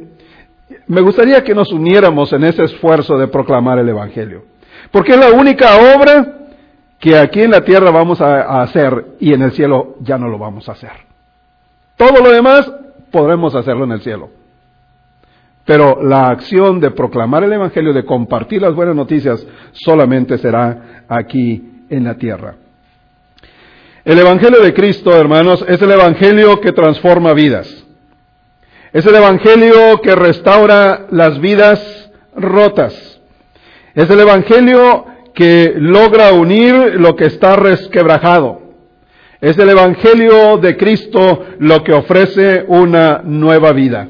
me 0.88 1.02
gustaría 1.02 1.44
que 1.44 1.54
nos 1.54 1.72
uniéramos 1.72 2.34
en 2.34 2.46
ese 2.46 2.64
esfuerzo 2.64 3.16
de 3.20 3.28
proclamar 3.28 3.78
el 3.78 3.88
Evangelio. 3.88 4.46
Porque 4.90 5.12
es 5.12 5.20
la 5.20 5.30
única 5.30 5.76
obra 5.96 6.40
que 7.00 7.16
aquí 7.16 7.42
en 7.42 7.52
la 7.52 7.64
tierra 7.64 7.92
vamos 7.92 8.20
a, 8.22 8.64
hacer 8.64 9.18
y 9.20 9.34
en 9.34 9.44
el 9.44 9.52
cielo 9.52 9.98
ya 10.00 10.18
no 10.18 10.28
lo 10.28 10.40
vamos 10.40 10.68
a 10.68 10.72
hacer. 10.72 11.11
Todo 12.02 12.20
lo 12.20 12.32
demás 12.32 12.68
podremos 13.12 13.54
hacerlo 13.54 13.84
en 13.84 13.92
el 13.92 14.02
cielo. 14.02 14.32
Pero 15.66 16.02
la 16.02 16.30
acción 16.30 16.80
de 16.80 16.90
proclamar 16.90 17.44
el 17.44 17.54
Evangelio, 17.54 17.94
de 17.94 18.06
compartir 18.06 18.60
las 18.60 18.74
buenas 18.74 18.96
noticias, 18.96 19.46
solamente 19.72 20.40
será 20.40 21.04
aquí 21.08 21.84
en 21.92 22.04
la 22.04 22.16
tierra. 22.16 22.56
El 24.04 24.18
Evangelio 24.18 24.64
de 24.64 24.74
Cristo, 24.74 25.16
hermanos, 25.16 25.64
es 25.68 25.80
el 25.80 25.92
Evangelio 25.92 26.60
que 26.60 26.72
transforma 26.72 27.34
vidas. 27.34 27.86
Es 28.92 29.06
el 29.06 29.14
Evangelio 29.14 30.02
que 30.02 30.16
restaura 30.16 31.06
las 31.12 31.40
vidas 31.40 32.12
rotas. 32.36 33.22
Es 33.94 34.10
el 34.10 34.22
Evangelio 34.22 35.06
que 35.36 35.76
logra 35.78 36.34
unir 36.34 36.96
lo 36.96 37.16
que 37.16 37.26
está 37.26 37.58
resquebrajado. 37.58 38.61
Es 39.42 39.58
el 39.58 39.70
Evangelio 39.70 40.60
de 40.60 40.78
Cristo 40.78 41.46
lo 41.58 41.84
que 41.84 41.94
ofrece 41.94 42.64
una 42.68 43.24
nueva 43.24 43.72
vida. 43.72 44.08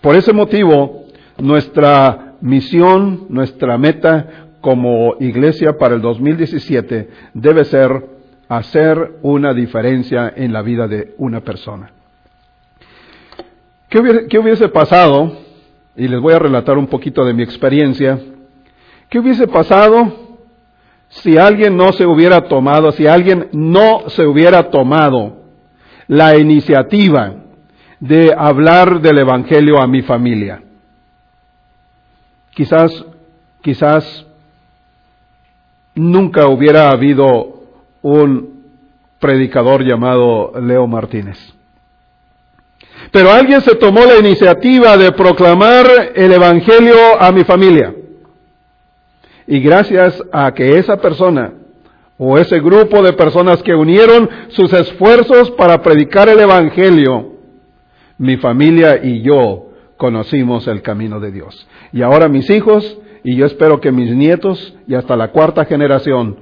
Por 0.00 0.14
ese 0.14 0.32
motivo, 0.32 1.06
nuestra 1.38 2.34
misión, 2.40 3.26
nuestra 3.30 3.76
meta 3.78 4.46
como 4.60 5.16
iglesia 5.18 5.76
para 5.76 5.96
el 5.96 6.02
2017 6.02 7.08
debe 7.34 7.64
ser 7.64 8.06
hacer 8.48 9.14
una 9.22 9.52
diferencia 9.52 10.32
en 10.36 10.52
la 10.52 10.62
vida 10.62 10.86
de 10.86 11.14
una 11.18 11.40
persona. 11.40 11.90
¿Qué 13.88 14.38
hubiese, 14.38 14.68
pasado? 14.68 15.36
Y 15.96 16.06
les 16.06 16.20
voy 16.20 16.32
a 16.32 16.38
relatar 16.38 16.78
un 16.78 16.86
poquito 16.86 17.24
de 17.24 17.34
mi 17.34 17.42
experiencia. 17.42 18.20
¿Qué 19.08 19.18
hubiese 19.18 19.48
pasado 19.48 20.23
si 21.22 21.38
alguien 21.38 21.76
no 21.76 21.92
se 21.92 22.06
hubiera 22.06 22.48
tomado, 22.48 22.90
si 22.92 23.06
alguien 23.06 23.48
no 23.52 24.08
se 24.08 24.26
hubiera 24.26 24.70
tomado 24.70 25.44
la 26.08 26.36
iniciativa 26.36 27.34
de 28.00 28.34
hablar 28.36 29.00
del 29.00 29.18
Evangelio 29.18 29.80
a 29.80 29.86
mi 29.86 30.02
familia? 30.02 30.62
Quizás, 32.50 33.04
quizás 33.62 34.26
nunca 35.94 36.48
hubiera 36.48 36.90
habido 36.90 37.62
un 38.02 38.64
predicador 39.20 39.84
llamado 39.84 40.52
Leo 40.60 40.86
Martínez. 40.86 41.38
Pero 43.12 43.30
alguien 43.30 43.60
se 43.60 43.76
tomó 43.76 44.04
la 44.04 44.18
iniciativa 44.18 44.96
de 44.96 45.12
proclamar 45.12 45.86
el 46.14 46.32
Evangelio 46.32 47.20
a 47.20 47.30
mi 47.30 47.44
familia. 47.44 47.94
Y 49.46 49.60
gracias 49.60 50.22
a 50.32 50.52
que 50.52 50.78
esa 50.78 50.96
persona 50.96 51.52
o 52.16 52.38
ese 52.38 52.60
grupo 52.60 53.02
de 53.02 53.12
personas 53.12 53.62
que 53.62 53.74
unieron 53.74 54.28
sus 54.48 54.72
esfuerzos 54.72 55.50
para 55.52 55.82
predicar 55.82 56.28
el 56.28 56.40
Evangelio, 56.40 57.32
mi 58.18 58.36
familia 58.36 59.00
y 59.02 59.22
yo 59.22 59.70
conocimos 59.96 60.66
el 60.68 60.82
camino 60.82 61.20
de 61.20 61.32
Dios. 61.32 61.66
Y 61.92 62.02
ahora 62.02 62.28
mis 62.28 62.48
hijos, 62.50 62.98
y 63.22 63.36
yo 63.36 63.46
espero 63.46 63.80
que 63.80 63.90
mis 63.90 64.14
nietos 64.14 64.76
y 64.86 64.94
hasta 64.94 65.16
la 65.16 65.28
cuarta 65.28 65.64
generación 65.64 66.36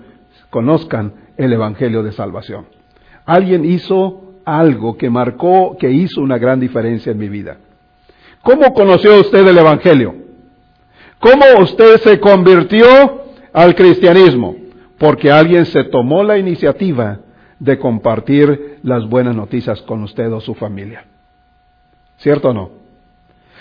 conozcan 0.50 1.14
el 1.36 1.52
Evangelio 1.52 2.02
de 2.02 2.12
Salvación. 2.12 2.66
Alguien 3.24 3.64
hizo 3.64 4.34
algo 4.44 4.96
que 4.96 5.08
marcó, 5.08 5.76
que 5.78 5.90
hizo 5.90 6.20
una 6.20 6.38
gran 6.38 6.60
diferencia 6.60 7.12
en 7.12 7.18
mi 7.18 7.28
vida. 7.28 7.58
¿Cómo 8.42 8.74
conoció 8.74 9.20
usted 9.20 9.46
el 9.46 9.56
Evangelio? 9.56 10.21
¿Cómo 11.22 11.44
usted 11.60 12.00
se 12.00 12.18
convirtió 12.18 13.22
al 13.52 13.76
cristianismo? 13.76 14.56
Porque 14.98 15.30
alguien 15.30 15.64
se 15.66 15.84
tomó 15.84 16.24
la 16.24 16.36
iniciativa 16.36 17.20
de 17.60 17.78
compartir 17.78 18.80
las 18.82 19.08
buenas 19.08 19.36
noticias 19.36 19.80
con 19.82 20.02
usted 20.02 20.32
o 20.32 20.40
su 20.40 20.56
familia. 20.56 21.04
¿Cierto 22.16 22.48
o 22.48 22.52
no? 22.52 22.70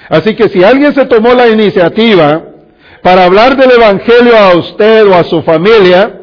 Así 0.09 0.35
que 0.35 0.49
si 0.49 0.63
alguien 0.63 0.95
se 0.95 1.05
tomó 1.05 1.35
la 1.35 1.49
iniciativa 1.49 2.43
para 3.03 3.25
hablar 3.25 3.55
del 3.55 3.69
Evangelio 3.69 4.35
a 4.35 4.57
usted 4.57 5.05
o 5.05 5.13
a 5.13 5.23
su 5.23 5.43
familia, 5.43 6.19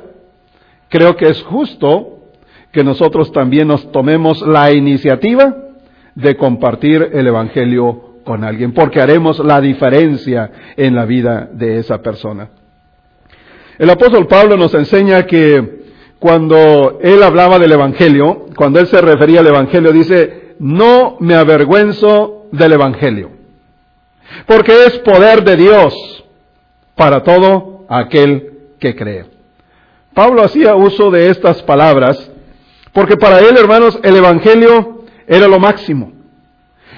creo 0.89 1.17
que 1.17 1.29
es 1.29 1.41
justo 1.45 2.19
que 2.73 2.83
nosotros 2.83 3.31
también 3.31 3.69
nos 3.69 3.93
tomemos 3.93 4.43
la 4.43 4.73
iniciativa 4.73 5.55
de 6.17 6.37
compartir 6.37 7.11
el 7.13 7.29
Evangelio 7.29 8.08
con 8.29 8.45
alguien, 8.45 8.75
porque 8.75 9.01
haremos 9.01 9.39
la 9.39 9.59
diferencia 9.59 10.51
en 10.77 10.95
la 10.95 11.07
vida 11.07 11.49
de 11.51 11.79
esa 11.79 12.03
persona. 12.03 12.51
El 13.79 13.89
apóstol 13.89 14.27
Pablo 14.27 14.59
nos 14.59 14.75
enseña 14.75 15.25
que 15.25 15.87
cuando 16.19 16.99
él 17.01 17.23
hablaba 17.23 17.59
del 17.59 17.73
Evangelio, 17.73 18.49
cuando 18.55 18.81
él 18.81 18.87
se 18.87 19.01
refería 19.01 19.41
al 19.41 19.47
Evangelio, 19.47 19.93
dice, 19.93 20.57
no 20.59 21.17
me 21.21 21.37
avergüenzo 21.37 22.49
del 22.53 22.75
Evangelio, 22.75 23.31
porque 24.45 24.85
es 24.85 24.99
poder 24.99 25.43
de 25.43 25.57
Dios 25.57 25.95
para 26.97 27.23
todo 27.23 27.87
aquel 27.89 28.75
que 28.79 28.95
cree. 28.95 29.25
Pablo 30.13 30.43
hacía 30.43 30.75
uso 30.75 31.11
de 31.11 31.31
estas 31.31 31.63
palabras 31.63 32.31
porque 32.93 33.17
para 33.17 33.39
él, 33.39 33.57
hermanos, 33.57 33.99
el 34.03 34.17
Evangelio 34.17 35.05
era 35.27 35.49
lo 35.49 35.59
máximo. 35.59 36.18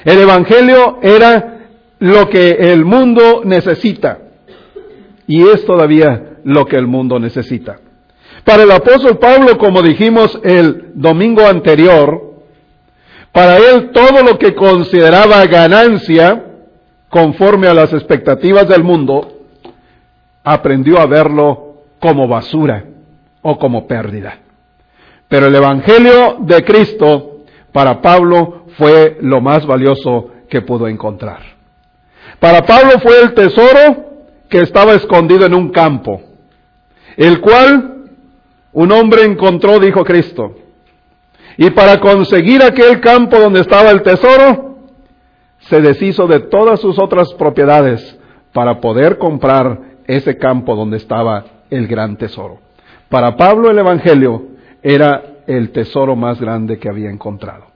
El 0.05 0.21
Evangelio 0.21 0.99
era 1.03 1.61
lo 1.99 2.29
que 2.29 2.51
el 2.51 2.85
mundo 2.85 3.43
necesita. 3.45 4.19
Y 5.27 5.43
es 5.49 5.65
todavía 5.65 6.39
lo 6.45 6.67
que 6.67 6.77
el 6.77 6.87
mundo 6.87 7.19
necesita. 7.19 7.79
Para 8.45 8.63
el 8.63 8.71
apóstol 8.71 9.19
Pablo, 9.19 9.59
como 9.59 9.83
dijimos 9.83 10.39
el 10.43 10.93
domingo 10.95 11.47
anterior, 11.47 12.31
para 13.33 13.59
él 13.59 13.91
todo 13.93 14.23
lo 14.23 14.39
que 14.39 14.55
consideraba 14.55 15.45
ganancia, 15.47 16.47
conforme 17.09 17.69
a 17.69 17.75
las 17.75 17.93
expectativas 17.93 18.67
del 18.69 18.83
mundo, 18.83 19.41
aprendió 20.43 20.99
a 20.99 21.07
verlo 21.07 21.85
como 22.01 22.27
basura 22.27 22.85
o 23.43 23.59
como 23.59 23.87
pérdida. 23.87 24.39
Pero 25.29 25.47
el 25.47 25.55
Evangelio 25.55 26.39
de 26.41 26.65
Cristo 26.65 27.30
para 27.73 28.01
Pablo 28.01 28.67
fue 28.77 29.19
lo 29.21 29.41
más 29.41 29.67
valioso 29.67 30.31
que 30.49 30.63
pudo 30.63 30.89
encontrar. 30.89 31.41
Para 32.39 32.65
Pablo 32.65 32.99
fue 33.03 33.21
el 33.23 33.35
tesoro 33.35 34.07
que 34.49 34.61
estaba 34.61 34.95
escondido 34.95 35.47
en 35.47 35.55
un 35.55 35.71
campo, 35.71 36.21
el 37.17 37.41
cual 37.41 38.09
un 38.73 38.93
hombre 38.93 39.25
encontró, 39.25 39.79
dijo 39.79 40.05
Cristo. 40.05 40.57
Y 41.57 41.71
para 41.71 42.01
conseguir 42.01 42.63
aquel 42.63 43.01
campo 43.01 43.39
donde 43.39 43.61
estaba 43.61 43.91
el 43.91 44.03
tesoro, 44.03 44.79
se 45.61 45.81
deshizo 45.81 46.27
de 46.27 46.41
todas 46.41 46.81
sus 46.81 46.99
otras 46.99 47.33
propiedades 47.35 48.19
para 48.53 48.81
poder 48.81 49.19
comprar 49.19 49.79
ese 50.07 50.39
campo 50.39 50.75
donde 50.75 50.97
estaba 50.97 51.45
el 51.69 51.87
gran 51.87 52.17
tesoro. 52.17 52.59
Para 53.09 53.37
Pablo 53.37 53.71
el 53.71 53.79
Evangelio 53.79 54.47
era 54.83 55.23
el 55.57 55.71
tesoro 55.71 56.17
más 56.17 56.41
grande 56.41 56.79
que 56.79 56.89
había 56.89 57.11
encontrado. 57.11 57.67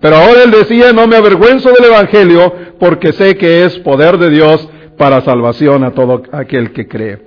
Pero 0.00 0.16
ahora 0.16 0.42
él 0.42 0.50
decía, 0.50 0.92
no 0.92 1.06
me 1.06 1.16
avergüenzo 1.16 1.70
del 1.72 1.86
Evangelio 1.86 2.52
porque 2.78 3.12
sé 3.12 3.36
que 3.36 3.64
es 3.64 3.78
poder 3.78 4.18
de 4.18 4.30
Dios 4.30 4.68
para 4.98 5.22
salvación 5.22 5.84
a 5.84 5.92
todo 5.92 6.22
aquel 6.32 6.72
que 6.72 6.86
cree. 6.86 7.26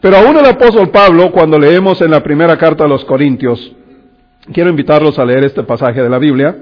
Pero 0.00 0.16
aún 0.16 0.36
el 0.36 0.46
apóstol 0.46 0.90
Pablo, 0.90 1.30
cuando 1.32 1.58
leemos 1.58 2.00
en 2.00 2.10
la 2.10 2.22
primera 2.22 2.56
carta 2.56 2.84
a 2.84 2.88
los 2.88 3.04
Corintios, 3.04 3.72
quiero 4.52 4.70
invitarlos 4.70 5.18
a 5.18 5.24
leer 5.24 5.44
este 5.44 5.62
pasaje 5.64 6.00
de 6.00 6.08
la 6.08 6.18
Biblia, 6.18 6.56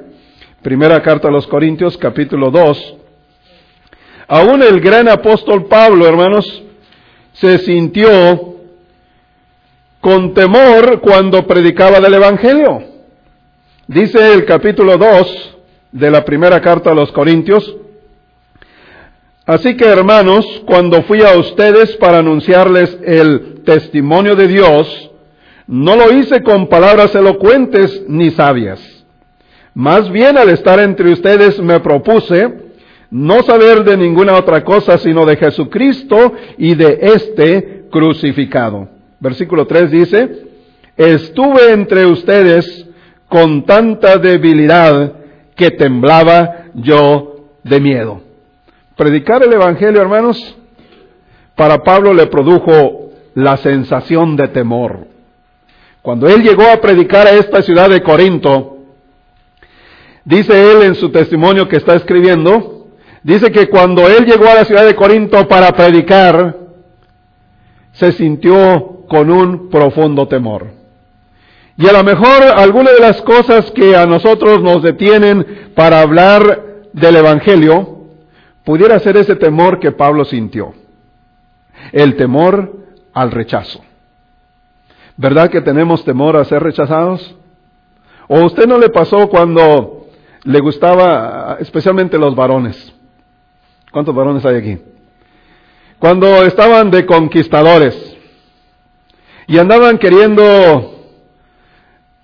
primera 0.62 1.02
carta 1.02 1.28
a 1.28 1.30
los 1.30 1.46
Corintios 1.46 1.96
capítulo 1.98 2.50
2, 2.50 2.96
aún 4.28 4.62
el 4.62 4.80
gran 4.80 5.08
apóstol 5.08 5.66
Pablo, 5.66 6.06
hermanos, 6.06 6.64
se 7.32 7.58
sintió 7.58 8.57
con 10.08 10.32
temor 10.32 11.02
cuando 11.02 11.46
predicaba 11.46 12.00
del 12.00 12.14
Evangelio. 12.14 12.82
Dice 13.86 14.32
el 14.32 14.46
capítulo 14.46 14.96
2 14.96 15.58
de 15.92 16.10
la 16.10 16.24
primera 16.24 16.62
carta 16.62 16.92
a 16.92 16.94
los 16.94 17.12
Corintios, 17.12 17.76
Así 19.44 19.76
que 19.76 19.86
hermanos, 19.86 20.46
cuando 20.66 21.02
fui 21.02 21.20
a 21.22 21.36
ustedes 21.38 21.96
para 21.96 22.18
anunciarles 22.18 22.98
el 23.04 23.62
testimonio 23.64 24.34
de 24.34 24.46
Dios, 24.46 25.10
no 25.66 25.94
lo 25.96 26.10
hice 26.12 26.42
con 26.42 26.68
palabras 26.68 27.14
elocuentes 27.14 28.04
ni 28.08 28.30
sabias. 28.30 28.80
Más 29.74 30.10
bien 30.10 30.38
al 30.38 30.48
estar 30.48 30.80
entre 30.80 31.12
ustedes 31.12 31.60
me 31.60 31.80
propuse 31.80 32.50
no 33.10 33.42
saber 33.42 33.84
de 33.84 33.96
ninguna 33.98 34.36
otra 34.38 34.64
cosa 34.64 34.96
sino 34.96 35.26
de 35.26 35.36
Jesucristo 35.36 36.32
y 36.56 36.74
de 36.74 36.98
este 37.02 37.84
crucificado. 37.90 38.97
Versículo 39.20 39.66
3 39.66 39.90
dice, 39.90 40.42
estuve 40.96 41.72
entre 41.72 42.06
ustedes 42.06 42.86
con 43.28 43.64
tanta 43.64 44.16
debilidad 44.16 45.14
que 45.56 45.70
temblaba 45.72 46.66
yo 46.74 47.50
de 47.64 47.80
miedo. 47.80 48.22
Predicar 48.96 49.42
el 49.42 49.52
Evangelio, 49.52 50.00
hermanos, 50.00 50.56
para 51.54 51.82
Pablo 51.82 52.14
le 52.14 52.26
produjo 52.26 53.10
la 53.34 53.56
sensación 53.56 54.36
de 54.36 54.48
temor. 54.48 55.06
Cuando 56.02 56.28
él 56.28 56.42
llegó 56.42 56.64
a 56.68 56.80
predicar 56.80 57.26
a 57.26 57.32
esta 57.32 57.60
ciudad 57.62 57.90
de 57.90 58.02
Corinto, 58.02 58.78
dice 60.24 60.72
él 60.72 60.82
en 60.82 60.94
su 60.94 61.10
testimonio 61.10 61.68
que 61.68 61.76
está 61.76 61.94
escribiendo, 61.94 62.88
dice 63.22 63.50
que 63.50 63.68
cuando 63.68 64.08
él 64.08 64.24
llegó 64.24 64.48
a 64.48 64.54
la 64.54 64.64
ciudad 64.64 64.86
de 64.86 64.94
Corinto 64.94 65.46
para 65.48 65.72
predicar, 65.72 66.56
se 67.92 68.12
sintió 68.12 68.97
con 69.08 69.30
un 69.30 69.68
profundo 69.70 70.28
temor. 70.28 70.66
Y 71.76 71.86
a 71.86 71.92
lo 71.92 72.02
mejor 72.02 72.42
alguna 72.42 72.90
de 72.92 73.00
las 73.00 73.22
cosas 73.22 73.70
que 73.70 73.96
a 73.96 74.06
nosotros 74.06 74.62
nos 74.62 74.82
detienen 74.82 75.72
para 75.74 76.00
hablar 76.00 76.64
del 76.92 77.16
Evangelio 77.16 78.00
pudiera 78.64 78.98
ser 78.98 79.16
ese 79.16 79.36
temor 79.36 79.78
que 79.78 79.92
Pablo 79.92 80.24
sintió. 80.24 80.74
El 81.92 82.16
temor 82.16 82.76
al 83.14 83.30
rechazo. 83.30 83.80
¿Verdad 85.16 85.50
que 85.50 85.60
tenemos 85.60 86.04
temor 86.04 86.36
a 86.36 86.44
ser 86.44 86.62
rechazados? 86.62 87.36
¿O 88.28 88.36
a 88.38 88.46
usted 88.46 88.66
no 88.66 88.78
le 88.78 88.90
pasó 88.90 89.28
cuando 89.28 90.06
le 90.44 90.60
gustaba, 90.60 91.56
especialmente 91.60 92.18
los 92.18 92.34
varones, 92.34 92.94
¿Cuántos 93.90 94.14
varones 94.14 94.44
hay 94.44 94.56
aquí? 94.56 94.78
Cuando 95.98 96.44
estaban 96.44 96.90
de 96.90 97.06
conquistadores 97.06 98.17
y 99.48 99.58
andaban 99.58 99.96
queriendo 99.96 100.94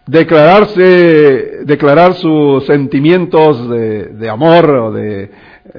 declararse, 0.06 1.64
declarar 1.64 2.14
sus 2.14 2.66
sentimientos 2.66 3.68
de, 3.70 4.28
amor 4.28 4.70
o 4.70 4.92
de 4.92 5.30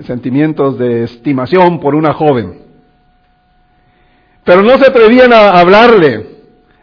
sentimientos 0.06 0.80
de 0.80 1.04
estimación 1.04 1.80
por 1.80 1.94
una 1.94 2.14
joven. 2.14 2.62
Pero 4.44 4.64
no 4.64 4.76
se 4.80 4.90
atrevían 4.90 5.32
a 5.32 5.60
hablarle. 5.60 6.34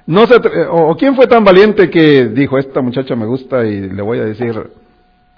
No 0.06 0.26
se 0.26 0.36
o 0.70 0.96
quién 0.96 1.16
fue 1.16 1.26
tan 1.26 1.44
valiente 1.44 1.90
que 1.90 2.26
dijo, 2.28 2.56
esta 2.56 2.80
muchacha 2.80 3.16
me 3.16 3.26
gusta 3.26 3.64
y 3.64 3.88
le 3.88 4.02
voy 4.02 4.20
a 4.20 4.24
decir 4.24 4.54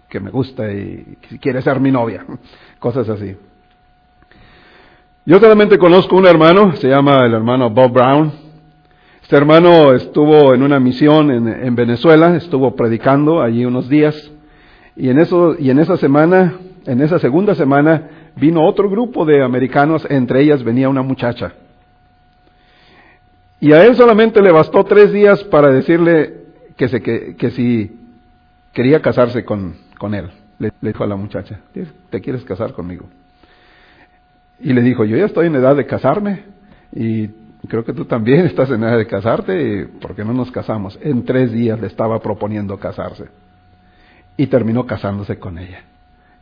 que 0.08 0.20
me 0.20 0.30
gusta 0.30 0.70
y 0.70 1.16
si 1.30 1.38
quiere 1.38 1.62
ser 1.62 1.80
mi 1.80 1.90
novia. 1.90 2.26
Cosas 2.78 3.08
así. 3.08 3.34
Yo 5.24 5.38
solamente 5.38 5.78
conozco 5.78 6.14
un 6.16 6.26
hermano, 6.26 6.76
se 6.76 6.88
llama 6.88 7.24
el 7.24 7.32
hermano 7.32 7.70
Bob 7.70 7.90
Brown. 7.90 8.43
Este 9.24 9.36
hermano 9.36 9.94
estuvo 9.94 10.52
en 10.52 10.62
una 10.62 10.78
misión 10.78 11.30
en, 11.30 11.48
en 11.48 11.74
Venezuela, 11.74 12.36
estuvo 12.36 12.76
predicando 12.76 13.40
allí 13.40 13.64
unos 13.64 13.88
días 13.88 14.30
y 14.96 15.08
en 15.08 15.18
eso 15.18 15.56
y 15.58 15.70
en 15.70 15.78
esa 15.78 15.96
semana, 15.96 16.58
en 16.84 17.00
esa 17.00 17.18
segunda 17.18 17.54
semana 17.54 18.10
vino 18.36 18.62
otro 18.62 18.90
grupo 18.90 19.24
de 19.24 19.42
americanos, 19.42 20.06
entre 20.10 20.42
ellas 20.42 20.62
venía 20.62 20.90
una 20.90 21.00
muchacha. 21.00 21.54
Y 23.60 23.72
a 23.72 23.82
él 23.86 23.96
solamente 23.96 24.42
le 24.42 24.52
bastó 24.52 24.84
tres 24.84 25.10
días 25.10 25.42
para 25.44 25.72
decirle 25.72 26.42
que, 26.76 26.88
se, 26.88 27.00
que, 27.00 27.34
que 27.34 27.50
si 27.52 27.98
quería 28.74 29.00
casarse 29.00 29.42
con, 29.42 29.74
con 29.96 30.12
él. 30.14 30.28
Le, 30.58 30.70
le, 30.82 30.92
dijo 30.92 31.02
a 31.02 31.06
la 31.06 31.16
muchacha, 31.16 31.60
¿te 32.10 32.20
quieres 32.20 32.44
casar 32.44 32.74
conmigo? 32.74 33.06
Y 34.60 34.74
le 34.74 34.82
dijo, 34.82 35.06
yo 35.06 35.16
ya 35.16 35.24
estoy 35.24 35.46
en 35.46 35.54
edad 35.54 35.76
de 35.76 35.86
casarme 35.86 36.44
y 36.94 37.30
creo 37.68 37.84
que 37.84 37.92
tú 37.92 38.04
también 38.04 38.40
estás 38.46 38.70
en 38.70 38.82
edad 38.82 38.96
de 38.98 39.06
casarte, 39.06 39.88
¿por 40.00 40.14
qué 40.14 40.24
no 40.24 40.32
nos 40.32 40.50
casamos? 40.50 40.98
En 41.02 41.24
tres 41.24 41.52
días 41.52 41.80
le 41.80 41.86
estaba 41.86 42.20
proponiendo 42.20 42.78
casarse 42.78 43.26
y 44.36 44.46
terminó 44.46 44.86
casándose 44.86 45.38
con 45.38 45.58
ella. 45.58 45.82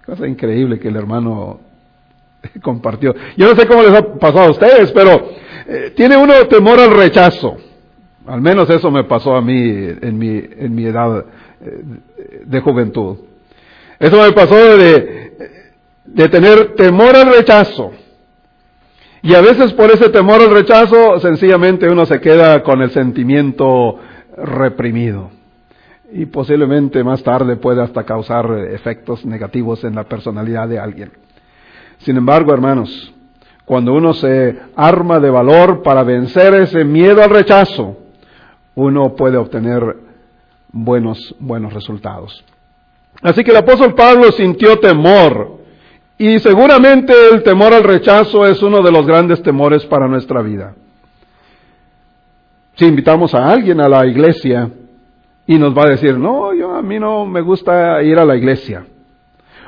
Cosa 0.04 0.26
increíble 0.26 0.78
que 0.78 0.88
el 0.88 0.96
hermano 0.96 1.61
compartió. 2.62 3.14
Yo 3.37 3.48
no 3.48 3.61
sé 3.61 3.66
cómo 3.66 3.82
les 3.82 3.92
ha 3.92 4.14
pasado 4.14 4.46
a 4.46 4.50
ustedes, 4.50 4.90
pero 4.92 5.28
eh, 5.66 5.92
tiene 5.96 6.16
uno 6.16 6.46
temor 6.48 6.80
al 6.80 6.90
rechazo. 6.90 7.56
Al 8.26 8.40
menos 8.40 8.70
eso 8.70 8.90
me 8.90 9.04
pasó 9.04 9.35
a 9.35 9.42
mí 9.42 9.54
en 9.54 10.18
mi, 10.18 10.42
en 10.56 10.74
mi 10.74 10.87
edad 10.87 11.24
eh, 11.61 11.82
de 12.44 12.61
juventud. 12.61 13.18
Eso 13.98 14.20
me 14.20 14.32
pasó 14.32 14.56
de, 14.56 15.32
de 16.04 16.28
tener 16.28 16.74
temor 16.74 17.14
al 17.14 17.35
rechazo. 17.35 17.92
Y 19.22 19.35
a 19.35 19.40
veces 19.40 19.72
por 19.74 19.88
ese 19.92 20.08
temor 20.08 20.42
al 20.42 20.50
rechazo, 20.50 21.20
sencillamente 21.20 21.88
uno 21.88 22.04
se 22.06 22.20
queda 22.20 22.62
con 22.64 22.82
el 22.82 22.90
sentimiento 22.90 24.00
reprimido. 24.37 25.30
Y 26.12 26.26
posiblemente 26.26 27.04
más 27.04 27.22
tarde 27.22 27.54
puede 27.56 27.82
hasta 27.82 28.02
causar 28.02 28.50
efectos 28.72 29.24
negativos 29.24 29.85
en 29.85 29.94
la 29.94 30.04
personalidad 30.04 30.68
de 30.68 30.80
alguien. 30.80 31.12
Sin 31.98 32.16
embargo, 32.16 32.52
hermanos, 32.52 33.14
cuando 33.64 33.94
uno 33.94 34.12
se 34.12 34.58
arma 34.74 35.20
de 35.20 35.30
valor 35.30 35.82
para 35.82 36.02
vencer 36.02 36.54
ese 36.54 36.85
miedo 36.85 37.22
al 37.22 37.30
rechazo, 37.30 37.96
uno 38.74 39.14
puede 39.14 39.37
obtener 39.37 39.98
buenos, 40.72 41.37
buenos 41.38 41.72
resultados. 41.72 42.44
Así 43.22 43.44
que 43.44 43.52
el 43.52 43.58
apóstol 43.58 43.94
Pablo 43.94 44.32
sintió 44.32 44.80
temor 44.80 45.62
y 46.22 46.38
seguramente 46.38 47.12
el 47.32 47.42
temor 47.42 47.74
al 47.74 47.82
rechazo 47.82 48.46
es 48.46 48.62
uno 48.62 48.80
de 48.80 48.92
los 48.92 49.04
grandes 49.04 49.42
temores 49.42 49.85
para 49.87 50.06
nuestra 50.06 50.40
vida. 50.40 50.72
Si 52.76 52.87
invitamos 52.87 53.35
a 53.35 53.50
alguien 53.50 53.80
a 53.80 53.88
la 53.88 54.06
iglesia 54.06 54.70
y 55.48 55.58
nos 55.58 55.76
va 55.76 55.82
a 55.82 55.90
decir, 55.90 56.16
no, 56.16 56.54
yo 56.54 56.76
a 56.76 56.80
mí 56.80 57.00
no 57.00 57.26
me 57.26 57.40
gusta 57.40 58.00
ir 58.04 58.20
a 58.20 58.24
la 58.24 58.37
iglesia. 58.37 58.87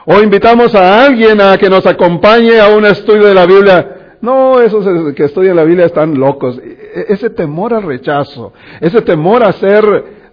O 0.06 0.20
invitamos 0.20 0.72
a 0.76 1.04
alguien 1.04 1.40
a 1.40 1.58
que 1.58 1.68
nos 1.68 1.84
acompañe 1.86 2.60
a 2.60 2.68
un 2.68 2.86
estudio 2.86 3.26
de 3.26 3.34
la 3.34 3.46
Biblia. 3.46 4.16
No, 4.20 4.60
esos 4.60 5.12
que 5.14 5.24
estudian 5.24 5.56
la 5.56 5.64
Biblia 5.64 5.86
están 5.86 6.14
locos. 6.14 6.56
E-, 6.58 7.06
ese 7.08 7.30
temor 7.30 7.74
al 7.74 7.82
rechazo, 7.82 8.52
ese 8.80 9.02
temor 9.02 9.42
a 9.42 9.50
ser 9.54 9.84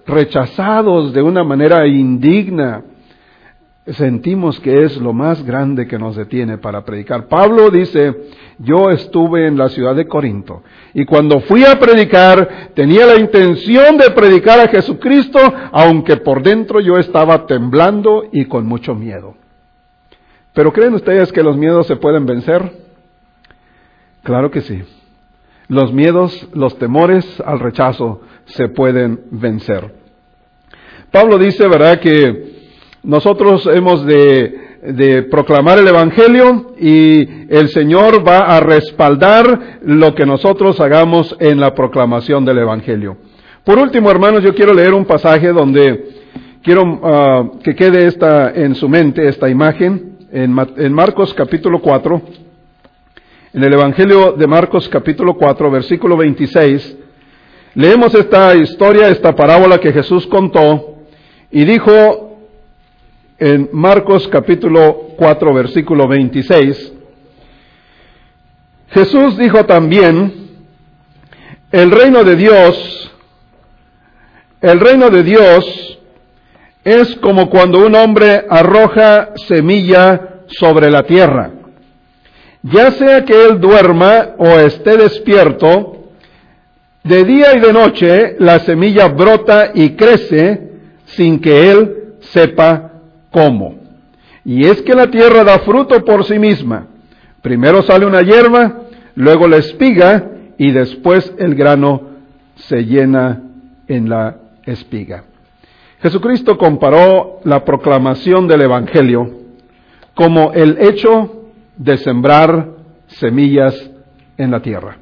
rechazados 0.05 1.13
de 1.13 1.21
una 1.23 1.43
manera 1.43 1.87
indigna, 1.87 2.83
sentimos 3.93 4.59
que 4.59 4.83
es 4.83 4.97
lo 4.97 5.13
más 5.13 5.43
grande 5.45 5.87
que 5.87 5.97
nos 5.97 6.15
detiene 6.15 6.57
para 6.57 6.83
predicar. 6.83 7.27
Pablo 7.27 7.69
dice, 7.69 8.29
yo 8.59 8.89
estuve 8.89 9.47
en 9.47 9.57
la 9.57 9.69
ciudad 9.69 9.95
de 9.95 10.07
Corinto 10.07 10.63
y 10.93 11.05
cuando 11.05 11.39
fui 11.41 11.63
a 11.65 11.79
predicar 11.79 12.71
tenía 12.73 13.05
la 13.05 13.19
intención 13.19 13.97
de 13.97 14.11
predicar 14.11 14.59
a 14.59 14.67
Jesucristo, 14.67 15.39
aunque 15.71 16.17
por 16.17 16.43
dentro 16.43 16.79
yo 16.79 16.97
estaba 16.97 17.45
temblando 17.45 18.25
y 18.31 18.45
con 18.45 18.65
mucho 18.65 18.95
miedo. 18.95 19.35
Pero 20.53 20.73
¿creen 20.73 20.93
ustedes 20.93 21.31
que 21.31 21.43
los 21.43 21.57
miedos 21.57 21.87
se 21.87 21.95
pueden 21.95 22.25
vencer? 22.25 22.71
Claro 24.23 24.51
que 24.51 24.61
sí. 24.61 24.83
Los 25.67 25.93
miedos, 25.93 26.49
los 26.53 26.77
temores 26.77 27.25
al 27.45 27.59
rechazo 27.59 28.21
se 28.45 28.67
pueden 28.67 29.21
vencer. 29.31 29.95
Pablo 31.11 31.37
dice, 31.37 31.67
¿verdad?, 31.67 31.99
que 31.99 32.50
nosotros 33.03 33.67
hemos 33.73 34.05
de, 34.05 35.27
proclamar 35.29 35.79
el 35.79 35.87
Evangelio 35.87 36.73
y 36.79 37.27
el 37.49 37.69
Señor 37.69 38.27
va 38.27 38.55
a 38.55 38.59
respaldar 38.59 39.79
lo 39.83 40.13
que 40.13 40.25
nosotros 40.25 40.79
hagamos 40.79 41.35
en 41.39 41.59
la 41.59 41.73
proclamación 41.73 42.45
del 42.45 42.59
Evangelio. 42.59 43.17
Por 43.63 43.77
último, 43.77 44.09
hermanos, 44.09 44.43
yo 44.43 44.53
quiero 44.53 44.73
leer 44.73 44.93
un 44.93 45.05
pasaje 45.05 45.49
donde 45.49 46.09
quiero 46.63 46.83
uh, 46.83 47.59
que 47.59 47.75
quede 47.75 48.07
esta 48.07 48.51
en 48.51 48.75
su 48.75 48.89
mente, 48.89 49.27
esta 49.27 49.49
imagen 49.49 50.17
en, 50.31 50.93
Marcos 50.93 51.33
capítulo 51.33 51.79
4, 51.79 52.21
en 53.53 53.63
el 53.63 53.73
Evangelio 53.73 54.33
de 54.33 54.47
Marcos 54.47 54.87
capítulo 54.89 55.35
4, 55.35 55.69
versículo 55.69 56.17
26, 56.17 56.97
leemos 57.75 58.15
esta 58.15 58.55
historia, 58.55 59.09
esta 59.09 59.35
parábola 59.35 59.79
que 59.79 59.91
Jesús 59.91 60.25
contó 60.27 60.95
y 61.51 61.65
dijo 61.65 62.30
en 63.41 63.69
Marcos 63.71 64.27
capítulo 64.27 65.15
4, 65.17 65.51
versículo 65.51 66.07
26, 66.07 66.93
Jesús 68.91 69.35
dijo 69.35 69.65
también, 69.65 70.31
el 71.71 71.89
reino 71.89 72.23
de 72.23 72.35
Dios, 72.35 73.11
el 74.61 74.79
reino 74.79 75.09
de 75.09 75.23
Dios 75.23 75.99
es 76.83 77.15
como 77.15 77.49
cuando 77.49 77.79
un 77.79 77.95
hombre 77.95 78.45
arroja 78.47 79.31
semilla 79.47 80.43
sobre 80.45 80.91
la 80.91 81.01
tierra. 81.01 81.49
Ya 82.61 82.91
sea 82.91 83.25
que 83.25 83.43
él 83.43 83.59
duerma 83.59 84.35
o 84.37 84.59
esté 84.59 84.97
despierto, 84.97 86.11
de 87.03 87.23
día 87.23 87.55
y 87.55 87.59
de 87.59 87.73
noche 87.73 88.35
la 88.37 88.59
semilla 88.59 89.07
brota 89.07 89.71
y 89.73 89.95
crece 89.95 90.73
sin 91.05 91.39
que 91.39 91.71
él 91.71 91.97
sepa 92.19 92.90
cómo. 93.31 93.75
Y 94.45 94.65
es 94.65 94.81
que 94.81 94.93
la 94.93 95.09
tierra 95.09 95.43
da 95.43 95.59
fruto 95.59 96.03
por 96.03 96.25
sí 96.25 96.37
misma. 96.37 96.87
Primero 97.41 97.81
sale 97.81 98.05
una 98.05 98.21
hierba, 98.21 98.81
luego 99.15 99.47
la 99.47 99.57
espiga 99.57 100.29
y 100.57 100.71
después 100.71 101.33
el 101.37 101.55
grano 101.55 102.09
se 102.55 102.85
llena 102.85 103.41
en 103.87 104.09
la 104.09 104.37
espiga. 104.65 105.23
Jesucristo 106.01 106.57
comparó 106.57 107.39
la 107.43 107.63
proclamación 107.63 108.47
del 108.47 108.61
Evangelio 108.61 109.41
como 110.15 110.51
el 110.53 110.77
hecho 110.79 111.49
de 111.77 111.97
sembrar 111.97 112.69
semillas 113.07 113.89
en 114.37 114.51
la 114.51 114.61
tierra. 114.61 114.97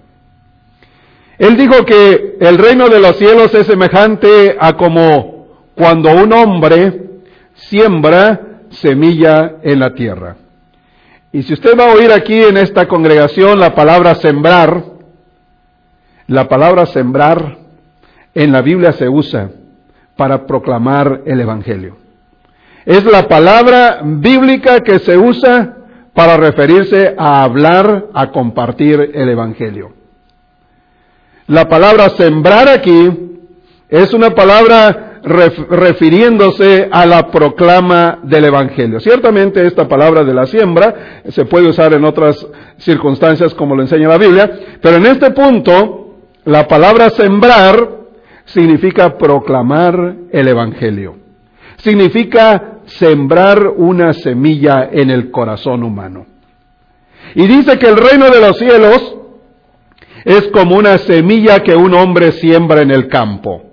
Él 1.38 1.56
dijo 1.56 1.86
que 1.86 2.38
el 2.40 2.58
reino 2.58 2.90
de 2.90 3.00
los 3.00 3.16
cielos 3.16 3.54
es 3.54 3.66
semejante 3.66 4.58
a 4.60 4.74
como 4.74 5.48
cuando 5.76 6.12
un 6.12 6.34
hombre 6.34 7.09
siembra 7.68 8.62
semilla 8.70 9.56
en 9.62 9.80
la 9.80 9.94
tierra. 9.94 10.36
Y 11.32 11.44
si 11.44 11.54
usted 11.54 11.78
va 11.78 11.92
a 11.92 11.94
oír 11.94 12.12
aquí 12.12 12.42
en 12.42 12.58
esta 12.58 12.88
congregación 12.88 13.60
la 13.60 13.76
palabra 13.76 14.16
sembrar, 14.16 14.84
la 16.28 16.48
palabra 16.48 16.86
sembrar 16.88 17.58
en 18.34 18.52
la 18.52 18.62
Biblia 18.62 18.92
se 18.94 19.10
usa 19.10 19.52
para 20.16 20.46
proclamar 20.46 21.22
el 21.26 21.40
Evangelio. 21.40 21.98
Es 22.86 23.04
la 23.06 23.28
palabra 23.28 24.02
bíblica 24.04 24.82
que 24.82 25.00
se 25.00 25.18
usa 25.18 25.76
para 26.14 26.38
referirse 26.38 27.16
a 27.18 27.44
hablar, 27.44 28.08
a 28.14 28.32
compartir 28.32 29.12
el 29.14 29.30
Evangelio. 29.30 29.94
La 31.48 31.68
palabra 31.68 32.10
sembrar 32.10 32.68
aquí 32.68 33.10
es 33.90 34.14
una 34.14 34.32
palabra 34.32 35.09
refiriéndose 35.24 36.90
a 36.92 37.06
la 37.06 37.30
proclama 37.30 38.20
del 38.24 38.46
Evangelio. 38.46 39.00
Ciertamente 39.00 39.66
esta 39.66 39.88
palabra 39.88 40.24
de 40.24 40.34
la 40.34 40.46
siembra 40.46 41.22
se 41.30 41.46
puede 41.46 41.70
usar 41.70 41.94
en 41.94 42.06
otras 42.06 42.48
circunstancias 42.78 43.54
como 43.54 43.76
lo 43.76 43.82
enseña 43.82 44.08
la 44.08 44.18
Biblia, 44.18 44.52
pero 44.82 44.98
en 44.98 45.06
este 45.06 45.32
punto 45.32 46.18
la 46.46 46.68
palabra 46.68 47.10
sembrar 47.10 48.00
significa 48.46 49.18
proclamar 49.18 50.16
el 50.32 50.48
Evangelio. 50.48 51.18
Significa 51.78 52.80
sembrar 52.86 53.68
una 53.68 54.14
semilla 54.14 54.90
en 54.92 55.10
el 55.10 55.32
corazón 55.32 55.84
humano. 55.84 56.26
Y 57.36 57.48
dice 57.48 57.78
que 57.78 57.88
el 57.88 57.98
reino 57.98 58.30
de 58.30 58.42
los 58.42 58.58
cielos 58.58 59.16
es 60.26 60.48
como 60.48 60.76
una 60.76 60.98
semilla 60.98 61.60
que 61.60 61.76
un 61.76 61.94
hombre 61.94 62.32
siembra 62.34 62.82
en 62.82 62.92
el 62.92 63.08
campo. 63.08 63.69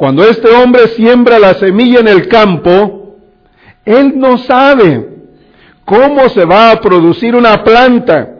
Cuando 0.00 0.24
este 0.24 0.48
hombre 0.48 0.88
siembra 0.96 1.38
la 1.38 1.52
semilla 1.52 2.00
en 2.00 2.08
el 2.08 2.26
campo, 2.26 3.18
él 3.84 4.14
no 4.16 4.38
sabe 4.38 5.06
cómo 5.84 6.26
se 6.30 6.46
va 6.46 6.70
a 6.70 6.80
producir 6.80 7.36
una 7.36 7.62
planta. 7.62 8.30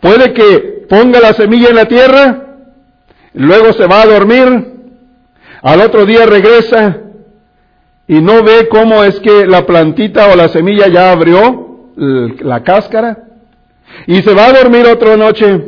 Puede 0.00 0.32
que 0.32 0.86
ponga 0.88 1.20
la 1.20 1.34
semilla 1.34 1.68
en 1.68 1.74
la 1.74 1.84
tierra, 1.84 2.56
luego 3.34 3.74
se 3.74 3.86
va 3.86 4.00
a 4.00 4.06
dormir, 4.06 4.76
al 5.60 5.82
otro 5.82 6.06
día 6.06 6.24
regresa 6.24 7.00
y 8.08 8.22
no 8.22 8.42
ve 8.42 8.66
cómo 8.70 9.04
es 9.04 9.20
que 9.20 9.44
la 9.46 9.66
plantita 9.66 10.32
o 10.32 10.36
la 10.36 10.48
semilla 10.48 10.88
ya 10.88 11.12
abrió 11.12 11.90
la 11.96 12.62
cáscara 12.62 13.24
y 14.06 14.22
se 14.22 14.32
va 14.32 14.46
a 14.46 14.52
dormir 14.54 14.86
otra 14.86 15.18
noche 15.18 15.66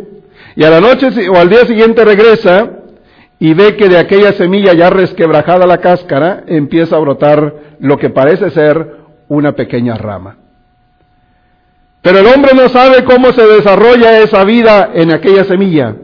y 0.57 0.65
a 0.65 0.71
la 0.71 0.81
noche 0.81 1.09
o 1.29 1.37
al 1.37 1.51
día 1.51 1.67
siguiente 1.67 2.07
regresa 2.07 2.79
y 3.43 3.55
ve 3.55 3.75
que 3.77 3.89
de 3.89 3.99
aquella 3.99 4.35
semilla 4.35 4.73
ya 4.73 4.89
resquebrajada 4.89 5.67
la 5.67 5.79
cáscara 5.79 6.45
empieza 6.47 6.95
a 6.95 7.01
brotar 7.01 7.53
lo 7.81 7.99
que 7.99 8.09
parece 8.09 8.51
ser 8.51 8.99
una 9.27 9.51
pequeña 9.57 9.97
rama. 9.97 10.37
Pero 12.03 12.21
el 12.21 12.27
hombre 12.29 12.53
no 12.55 12.69
sabe 12.69 13.03
cómo 13.03 13.33
se 13.33 13.45
desarrolla 13.45 14.21
esa 14.21 14.45
vida 14.45 14.93
en 14.95 15.11
aquella 15.11 15.43
semilla. 15.43 15.97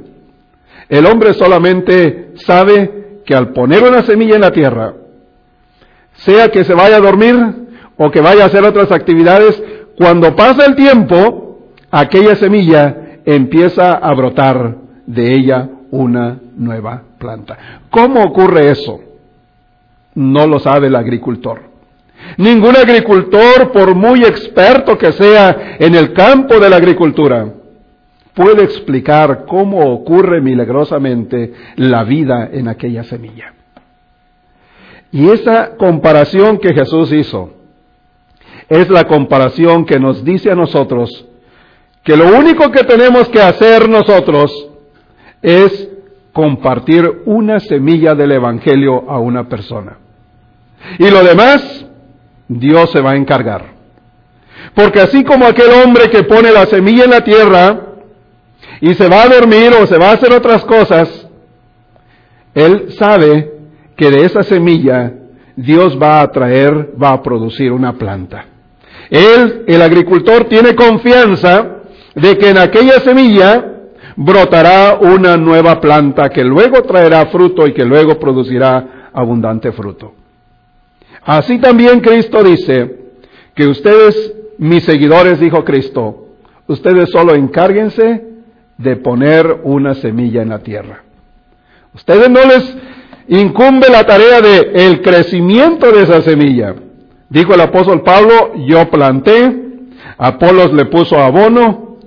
El 0.88 1.06
hombre 1.06 1.32
solamente 1.32 2.32
sabe 2.44 3.20
que 3.24 3.36
al 3.36 3.52
poner 3.52 3.84
una 3.84 4.02
semilla 4.02 4.34
en 4.34 4.40
la 4.40 4.50
tierra, 4.50 4.94
sea 6.14 6.48
que 6.48 6.64
se 6.64 6.74
vaya 6.74 6.96
a 6.96 7.00
dormir 7.00 7.36
o 7.96 8.10
que 8.10 8.20
vaya 8.20 8.42
a 8.42 8.46
hacer 8.46 8.64
otras 8.64 8.90
actividades, 8.90 9.62
cuando 9.96 10.34
pasa 10.34 10.66
el 10.66 10.74
tiempo, 10.74 11.68
aquella 11.92 12.34
semilla 12.34 13.20
empieza 13.24 13.92
a 13.92 14.12
brotar 14.12 14.74
de 15.06 15.34
ella 15.34 15.68
una 15.92 16.40
nueva 16.56 17.04
planta. 17.18 17.80
¿Cómo 17.90 18.22
ocurre 18.22 18.70
eso? 18.70 19.00
No 20.14 20.46
lo 20.46 20.58
sabe 20.58 20.86
el 20.86 20.96
agricultor. 20.96 21.62
Ningún 22.36 22.76
agricultor, 22.76 23.70
por 23.72 23.94
muy 23.94 24.24
experto 24.24 24.98
que 24.98 25.12
sea 25.12 25.76
en 25.78 25.94
el 25.94 26.12
campo 26.12 26.58
de 26.58 26.68
la 26.68 26.76
agricultura, 26.76 27.52
puede 28.34 28.64
explicar 28.64 29.46
cómo 29.46 29.92
ocurre 29.92 30.40
milagrosamente 30.40 31.52
la 31.76 32.04
vida 32.04 32.48
en 32.52 32.68
aquella 32.68 33.04
semilla. 33.04 33.52
Y 35.10 35.28
esa 35.30 35.76
comparación 35.76 36.58
que 36.58 36.74
Jesús 36.74 37.12
hizo 37.12 37.50
es 38.68 38.90
la 38.90 39.04
comparación 39.04 39.86
que 39.86 39.98
nos 39.98 40.24
dice 40.24 40.50
a 40.50 40.54
nosotros 40.54 41.24
que 42.04 42.16
lo 42.16 42.38
único 42.38 42.70
que 42.70 42.84
tenemos 42.84 43.28
que 43.28 43.40
hacer 43.40 43.88
nosotros 43.88 44.68
es 45.42 45.87
compartir 46.38 47.22
una 47.24 47.58
semilla 47.58 48.14
del 48.14 48.30
Evangelio 48.30 49.10
a 49.10 49.18
una 49.18 49.48
persona. 49.48 49.98
Y 50.96 51.10
lo 51.10 51.24
demás, 51.24 51.84
Dios 52.46 52.92
se 52.92 53.00
va 53.00 53.10
a 53.10 53.16
encargar. 53.16 53.64
Porque 54.72 55.00
así 55.00 55.24
como 55.24 55.46
aquel 55.46 55.72
hombre 55.82 56.08
que 56.08 56.22
pone 56.22 56.52
la 56.52 56.66
semilla 56.66 57.06
en 57.06 57.10
la 57.10 57.24
tierra 57.24 57.86
y 58.80 58.94
se 58.94 59.08
va 59.08 59.24
a 59.24 59.28
dormir 59.28 59.72
o 59.82 59.84
se 59.88 59.98
va 59.98 60.10
a 60.10 60.12
hacer 60.12 60.32
otras 60.32 60.64
cosas, 60.64 61.26
él 62.54 62.92
sabe 62.92 63.54
que 63.96 64.08
de 64.08 64.24
esa 64.24 64.44
semilla 64.44 65.12
Dios 65.56 65.98
va 66.00 66.20
a 66.20 66.30
traer, 66.30 66.94
va 67.02 67.14
a 67.14 67.22
producir 67.24 67.72
una 67.72 67.94
planta. 67.94 68.44
Él, 69.10 69.64
el 69.66 69.82
agricultor, 69.82 70.44
tiene 70.44 70.76
confianza 70.76 71.78
de 72.14 72.38
que 72.38 72.50
en 72.50 72.58
aquella 72.58 73.00
semilla 73.00 73.77
brotará 74.20 74.98
una 75.00 75.36
nueva 75.36 75.80
planta 75.80 76.28
que 76.28 76.42
luego 76.42 76.82
traerá 76.82 77.26
fruto 77.26 77.68
y 77.68 77.72
que 77.72 77.84
luego 77.84 78.18
producirá 78.18 79.10
abundante 79.12 79.70
fruto. 79.70 80.12
Así 81.24 81.58
también 81.58 82.00
Cristo 82.00 82.42
dice 82.42 82.96
que 83.54 83.68
ustedes, 83.68 84.34
mis 84.58 84.82
seguidores, 84.82 85.38
dijo 85.38 85.64
Cristo, 85.64 86.26
ustedes 86.66 87.10
solo 87.10 87.36
encárguense 87.36 88.24
de 88.76 88.96
poner 88.96 89.60
una 89.62 89.94
semilla 89.94 90.42
en 90.42 90.48
la 90.48 90.58
tierra. 90.58 91.04
Ustedes 91.94 92.28
no 92.28 92.40
les 92.44 92.76
incumbe 93.28 93.88
la 93.88 94.04
tarea 94.04 94.40
de 94.40 94.86
el 94.86 95.00
crecimiento 95.00 95.92
de 95.92 96.02
esa 96.02 96.22
semilla. 96.22 96.74
Dijo 97.28 97.54
el 97.54 97.60
apóstol 97.60 98.02
Pablo, 98.02 98.54
yo 98.66 98.90
planté, 98.90 99.64
Apolos 100.16 100.72
le 100.72 100.86
puso 100.86 101.16
abono 101.20 101.98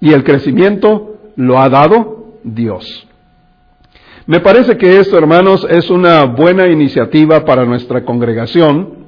y 0.00 0.14
el 0.14 0.24
crecimiento 0.24 1.07
lo 1.38 1.60
ha 1.60 1.68
dado 1.68 2.34
Dios. 2.42 3.06
Me 4.26 4.40
parece 4.40 4.76
que 4.76 4.98
esto, 4.98 5.16
hermanos, 5.16 5.64
es 5.70 5.88
una 5.88 6.24
buena 6.24 6.66
iniciativa 6.66 7.44
para 7.44 7.64
nuestra 7.64 8.04
congregación, 8.04 9.06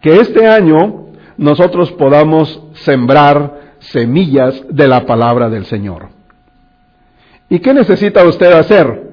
que 0.00 0.18
este 0.18 0.46
año 0.46 1.08
nosotros 1.36 1.92
podamos 1.92 2.58
sembrar 2.76 3.74
semillas 3.80 4.64
de 4.70 4.88
la 4.88 5.04
palabra 5.04 5.50
del 5.50 5.66
Señor. 5.66 6.08
¿Y 7.50 7.58
qué 7.58 7.74
necesita 7.74 8.24
usted 8.24 8.50
hacer? 8.52 9.10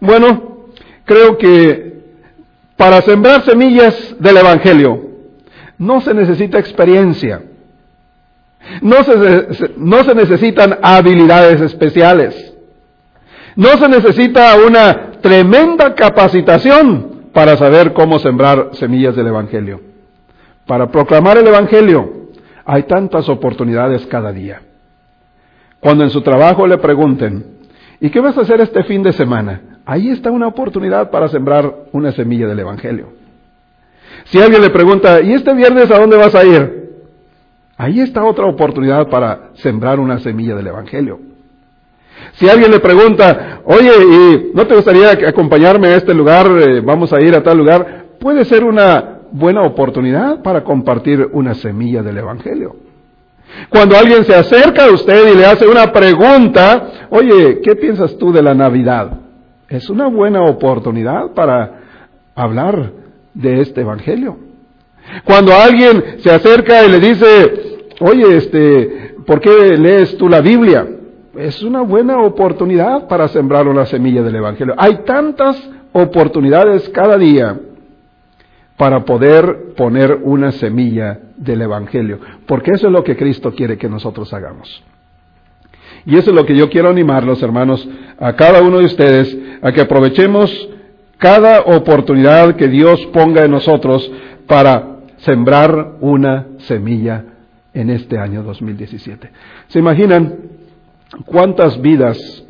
Bueno, 0.00 0.68
creo 1.04 1.36
que 1.36 2.02
para 2.78 3.02
sembrar 3.02 3.42
semillas 3.42 4.16
del 4.18 4.38
Evangelio, 4.38 5.02
no 5.76 6.00
se 6.00 6.14
necesita 6.14 6.58
experiencia. 6.58 7.42
No 8.80 9.04
se, 9.04 9.72
no 9.76 10.04
se 10.04 10.14
necesitan 10.14 10.78
habilidades 10.82 11.60
especiales. 11.60 12.54
No 13.56 13.68
se 13.68 13.88
necesita 13.88 14.56
una 14.66 15.12
tremenda 15.20 15.94
capacitación 15.94 17.28
para 17.32 17.56
saber 17.56 17.92
cómo 17.92 18.18
sembrar 18.18 18.70
semillas 18.72 19.16
del 19.16 19.28
Evangelio. 19.28 19.80
Para 20.66 20.90
proclamar 20.90 21.38
el 21.38 21.46
Evangelio 21.46 22.28
hay 22.64 22.84
tantas 22.84 23.28
oportunidades 23.28 24.06
cada 24.06 24.32
día. 24.32 24.62
Cuando 25.80 26.04
en 26.04 26.10
su 26.10 26.22
trabajo 26.22 26.66
le 26.66 26.78
pregunten, 26.78 27.58
¿y 28.00 28.08
qué 28.10 28.20
vas 28.20 28.38
a 28.38 28.40
hacer 28.40 28.60
este 28.60 28.82
fin 28.84 29.02
de 29.02 29.12
semana? 29.12 29.60
Ahí 29.84 30.08
está 30.08 30.30
una 30.30 30.46
oportunidad 30.46 31.10
para 31.10 31.28
sembrar 31.28 31.72
una 31.92 32.12
semilla 32.12 32.46
del 32.46 32.60
Evangelio. 32.60 33.12
Si 34.24 34.40
alguien 34.40 34.62
le 34.62 34.70
pregunta, 34.70 35.20
¿y 35.20 35.34
este 35.34 35.52
viernes 35.52 35.90
a 35.90 35.98
dónde 35.98 36.16
vas 36.16 36.34
a 36.34 36.44
ir? 36.44 36.83
Ahí 37.76 38.00
está 38.00 38.24
otra 38.24 38.46
oportunidad 38.46 39.08
para 39.08 39.50
sembrar 39.54 39.98
una 39.98 40.18
semilla 40.18 40.54
del 40.54 40.68
Evangelio. 40.68 41.18
Si 42.34 42.48
alguien 42.48 42.70
le 42.70 42.80
pregunta, 42.80 43.60
oye, 43.64 43.90
¿y 43.90 44.50
no 44.54 44.66
te 44.66 44.74
gustaría 44.74 45.10
acompañarme 45.28 45.88
a 45.88 45.96
este 45.96 46.14
lugar? 46.14 46.46
Eh, 46.46 46.80
vamos 46.80 47.12
a 47.12 47.20
ir 47.20 47.34
a 47.34 47.42
tal 47.42 47.58
lugar. 47.58 48.06
Puede 48.20 48.44
ser 48.44 48.64
una 48.64 49.20
buena 49.32 49.62
oportunidad 49.62 50.42
para 50.42 50.62
compartir 50.62 51.28
una 51.32 51.54
semilla 51.54 52.02
del 52.02 52.18
Evangelio. 52.18 52.76
Cuando 53.68 53.96
alguien 53.96 54.24
se 54.24 54.34
acerca 54.34 54.86
a 54.86 54.92
usted 54.92 55.32
y 55.32 55.36
le 55.36 55.46
hace 55.46 55.66
una 55.66 55.92
pregunta, 55.92 57.08
oye, 57.10 57.60
¿qué 57.62 57.76
piensas 57.76 58.16
tú 58.18 58.32
de 58.32 58.42
la 58.42 58.54
Navidad? 58.54 59.20
Es 59.68 59.90
una 59.90 60.08
buena 60.08 60.42
oportunidad 60.42 61.32
para 61.34 61.80
hablar 62.34 62.92
de 63.32 63.60
este 63.60 63.80
evangelio. 63.80 64.38
Cuando 65.24 65.52
alguien 65.52 66.16
se 66.18 66.30
acerca 66.30 66.84
y 66.84 66.90
le 66.90 67.00
dice, 67.00 67.78
oye, 68.00 68.36
este, 68.36 69.14
¿por 69.26 69.40
qué 69.40 69.76
lees 69.76 70.16
tú 70.16 70.28
la 70.28 70.40
Biblia? 70.40 70.86
Es 71.36 71.62
una 71.62 71.82
buena 71.82 72.22
oportunidad 72.22 73.08
para 73.08 73.28
sembrar 73.28 73.66
una 73.68 73.86
semilla 73.86 74.22
del 74.22 74.36
evangelio. 74.36 74.74
Hay 74.78 75.02
tantas 75.04 75.70
oportunidades 75.92 76.88
cada 76.90 77.18
día 77.18 77.58
para 78.76 79.04
poder 79.04 79.74
poner 79.76 80.18
una 80.22 80.52
semilla 80.52 81.20
del 81.36 81.62
evangelio, 81.62 82.18
porque 82.46 82.72
eso 82.72 82.88
es 82.88 82.92
lo 82.92 83.04
que 83.04 83.16
Cristo 83.16 83.52
quiere 83.52 83.78
que 83.78 83.88
nosotros 83.88 84.32
hagamos. 84.32 84.82
Y 86.06 86.16
eso 86.16 86.30
es 86.30 86.36
lo 86.36 86.44
que 86.44 86.56
yo 86.56 86.68
quiero 86.68 86.90
animar, 86.90 87.24
los 87.24 87.42
hermanos, 87.42 87.88
a 88.18 88.34
cada 88.34 88.62
uno 88.62 88.78
de 88.78 88.84
ustedes, 88.86 89.36
a 89.62 89.72
que 89.72 89.80
aprovechemos 89.80 90.68
cada 91.18 91.60
oportunidad 91.60 92.56
que 92.56 92.68
Dios 92.68 93.04
ponga 93.06 93.44
en 93.44 93.52
nosotros 93.52 94.10
para 94.46 94.93
sembrar 95.18 95.96
una 96.00 96.46
semilla 96.58 97.24
en 97.72 97.90
este 97.90 98.18
año 98.18 98.42
2017. 98.42 99.30
¿Se 99.68 99.78
imaginan 99.78 100.34
cuántas 101.24 101.80
vidas 101.80 102.44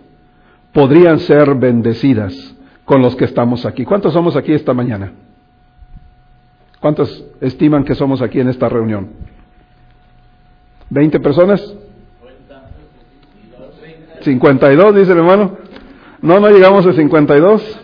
podrían 0.72 1.20
ser 1.20 1.54
bendecidas 1.54 2.54
con 2.84 3.00
los 3.00 3.16
que 3.16 3.24
estamos 3.24 3.64
aquí. 3.64 3.84
¿Cuántos 3.84 4.12
somos 4.12 4.36
aquí 4.36 4.52
esta 4.52 4.74
mañana? 4.74 5.12
¿Cuántos 6.80 7.24
estiman 7.40 7.84
que 7.84 7.94
somos 7.94 8.20
aquí 8.20 8.40
en 8.40 8.48
esta 8.48 8.68
reunión? 8.68 9.08
¿20 10.90 11.22
personas? 11.22 11.74
52, 14.20 14.96
dice 14.96 15.12
el 15.12 15.18
hermano. 15.18 15.58
No, 16.20 16.40
no 16.40 16.50
llegamos 16.50 16.86
a 16.86 16.92
52. 16.92 17.80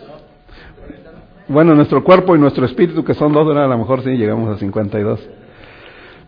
Bueno, 1.51 1.75
nuestro 1.75 2.01
cuerpo 2.01 2.33
y 2.35 2.39
nuestro 2.39 2.65
espíritu, 2.65 3.03
que 3.03 3.13
son 3.13 3.33
dos, 3.33 3.45
a 3.55 3.67
lo 3.67 3.77
mejor 3.77 4.01
sí 4.03 4.11
llegamos 4.11 4.55
a 4.55 4.57
52. 4.57 5.19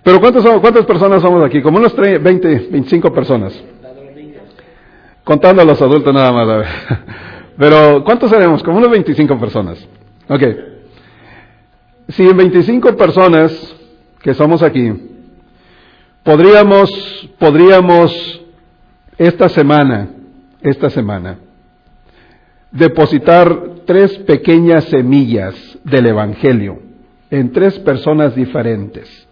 Pero 0.03 0.19
¿cuántos 0.19 0.43
somos, 0.43 0.59
¿cuántas 0.59 0.85
personas 0.85 1.21
somos 1.21 1.41
aquí? 1.45 1.61
Como 1.61 1.77
unos 1.77 1.95
20, 1.95 2.21
25 2.69 3.13
personas. 3.13 3.63
Contando 5.23 5.61
a 5.61 5.65
los 5.65 5.81
adultos 5.81 6.13
nada 6.13 6.33
más. 6.33 6.49
A 6.49 6.57
ver. 6.57 6.67
Pero 7.57 8.03
¿cuántos 8.03 8.29
seremos? 8.29 8.61
Como 8.63 8.79
unos 8.79 8.91
25 8.91 9.39
personas. 9.39 9.87
Ok. 10.27 10.43
Si 12.09 12.23
en 12.23 12.35
25 12.35 12.97
personas 12.97 13.75
que 14.21 14.33
somos 14.33 14.61
aquí, 14.61 14.91
podríamos, 16.23 16.89
podríamos 17.39 18.41
esta 19.17 19.47
semana, 19.47 20.09
esta 20.61 20.89
semana, 20.89 21.37
depositar 22.73 23.75
tres 23.85 24.17
pequeñas 24.19 24.85
semillas 24.85 25.55
del 25.83 26.07
Evangelio 26.07 26.79
en 27.29 27.51
tres 27.51 27.79
personas 27.79 28.35
diferentes. 28.35 29.27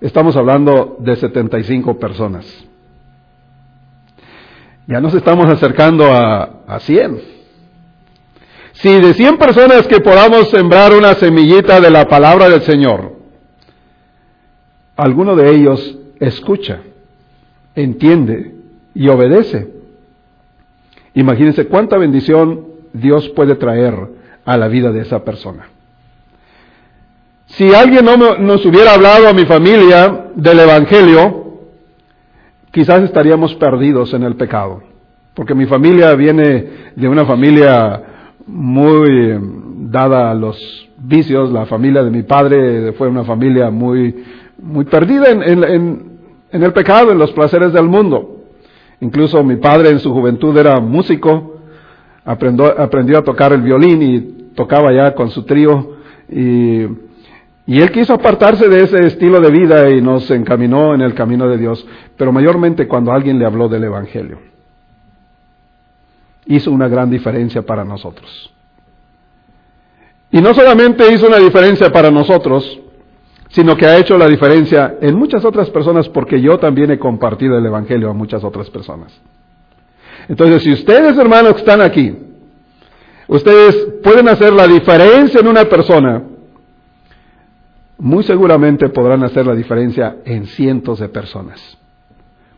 Estamos 0.00 0.36
hablando 0.36 0.96
de 1.00 1.16
75 1.16 1.98
personas. 1.98 2.46
Ya 4.86 5.00
nos 5.00 5.14
estamos 5.14 5.46
acercando 5.46 6.04
a, 6.04 6.62
a 6.66 6.80
100. 6.80 7.20
Si 8.72 9.00
de 9.00 9.12
100 9.12 9.38
personas 9.38 9.86
que 9.88 10.00
podamos 10.00 10.50
sembrar 10.50 10.94
una 10.94 11.14
semillita 11.14 11.80
de 11.80 11.90
la 11.90 12.06
palabra 12.06 12.48
del 12.48 12.62
Señor, 12.62 13.16
alguno 14.96 15.34
de 15.34 15.50
ellos 15.50 15.98
escucha, 16.20 16.80
entiende 17.74 18.54
y 18.94 19.08
obedece, 19.08 19.77
imagínense 21.14 21.66
cuánta 21.66 21.96
bendición 21.96 22.66
Dios 22.92 23.28
puede 23.30 23.56
traer 23.56 23.94
a 24.44 24.56
la 24.56 24.68
vida 24.68 24.92
de 24.92 25.00
esa 25.00 25.24
persona. 25.24 25.68
Si 27.46 27.74
alguien 27.74 28.04
no 28.04 28.16
nos 28.16 28.64
hubiera 28.66 28.94
hablado 28.94 29.28
a 29.28 29.32
mi 29.32 29.44
familia 29.44 30.30
del 30.34 30.60
Evangelio, 30.60 31.60
quizás 32.70 33.02
estaríamos 33.02 33.54
perdidos 33.54 34.12
en 34.14 34.22
el 34.22 34.36
pecado, 34.36 34.82
porque 35.34 35.54
mi 35.54 35.66
familia 35.66 36.14
viene 36.14 36.66
de 36.94 37.08
una 37.08 37.24
familia 37.24 38.02
muy 38.46 39.38
dada 39.90 40.30
a 40.30 40.34
los 40.34 40.88
vicios, 40.98 41.50
la 41.50 41.66
familia 41.66 42.02
de 42.02 42.10
mi 42.10 42.22
padre 42.22 42.92
fue 42.92 43.08
una 43.08 43.24
familia 43.24 43.70
muy, 43.70 44.24
muy 44.58 44.84
perdida 44.84 45.30
en 45.30 46.62
el 46.62 46.72
pecado, 46.72 47.12
en 47.12 47.18
los 47.18 47.32
placeres 47.32 47.72
del 47.72 47.84
mundo. 47.84 48.37
Incluso 49.00 49.42
mi 49.44 49.56
padre 49.56 49.90
en 49.90 50.00
su 50.00 50.12
juventud 50.12 50.56
era 50.56 50.80
músico, 50.80 51.60
aprendió, 52.24 52.80
aprendió 52.80 53.18
a 53.18 53.24
tocar 53.24 53.52
el 53.52 53.62
violín 53.62 54.02
y 54.02 54.20
tocaba 54.54 54.92
ya 54.92 55.14
con 55.14 55.30
su 55.30 55.44
trío 55.44 55.96
y 56.28 56.86
y 57.68 57.82
él 57.82 57.92
quiso 57.92 58.14
apartarse 58.14 58.66
de 58.66 58.82
ese 58.82 58.98
estilo 59.04 59.42
de 59.42 59.50
vida 59.50 59.90
y 59.90 60.00
nos 60.00 60.30
encaminó 60.30 60.94
en 60.94 61.02
el 61.02 61.12
camino 61.12 61.46
de 61.46 61.58
Dios, 61.58 61.86
pero 62.16 62.32
mayormente 62.32 62.88
cuando 62.88 63.12
alguien 63.12 63.38
le 63.38 63.44
habló 63.44 63.68
del 63.68 63.84
Evangelio. 63.84 64.38
Hizo 66.46 66.72
una 66.72 66.88
gran 66.88 67.10
diferencia 67.10 67.60
para 67.60 67.84
nosotros. 67.84 68.50
Y 70.30 70.40
no 70.40 70.54
solamente 70.54 71.12
hizo 71.12 71.26
una 71.26 71.36
diferencia 71.36 71.92
para 71.92 72.10
nosotros, 72.10 72.80
sino 73.48 73.76
que 73.76 73.86
ha 73.86 73.96
hecho 73.96 74.18
la 74.18 74.28
diferencia 74.28 74.96
en 75.00 75.16
muchas 75.16 75.44
otras 75.44 75.70
personas 75.70 76.08
porque 76.08 76.40
yo 76.40 76.58
también 76.58 76.90
he 76.90 76.98
compartido 76.98 77.56
el 77.56 77.66
Evangelio 77.66 78.10
a 78.10 78.14
muchas 78.14 78.44
otras 78.44 78.68
personas. 78.70 79.18
Entonces, 80.28 80.62
si 80.62 80.72
ustedes, 80.72 81.16
hermanos, 81.16 81.56
están 81.56 81.80
aquí, 81.80 82.16
ustedes 83.26 83.74
pueden 84.02 84.28
hacer 84.28 84.52
la 84.52 84.66
diferencia 84.66 85.40
en 85.40 85.48
una 85.48 85.64
persona, 85.64 86.22
muy 87.98 88.22
seguramente 88.22 88.88
podrán 88.90 89.24
hacer 89.24 89.46
la 89.46 89.54
diferencia 89.54 90.18
en 90.24 90.46
cientos 90.46 91.00
de 91.00 91.08
personas. 91.08 91.78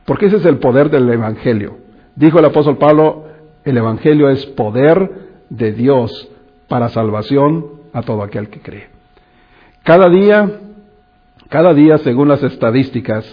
Porque 0.05 0.26
ese 0.26 0.37
es 0.38 0.44
el 0.44 0.59
poder 0.59 0.90
del 0.90 1.09
Evangelio. 1.09 1.79
Dijo 2.16 2.40
el 2.40 2.44
apóstol 2.44 2.79
Pablo, 2.79 3.26
el 3.64 3.76
Evangelio 3.76 4.29
es 4.29 4.44
poder 4.46 5.29
de 5.48 5.72
Dios 5.72 6.29
para 6.68 6.88
salvación 6.88 7.66
a 7.92 8.03
todo 8.03 8.22
aquel 8.22 8.48
que 8.48 8.61
cree. 8.61 8.88
Cada 9.83 10.09
día, 10.09 10.50
cada 11.51 11.75
día, 11.75 11.99
según 11.99 12.29
las 12.29 12.43
estadísticas, 12.45 13.27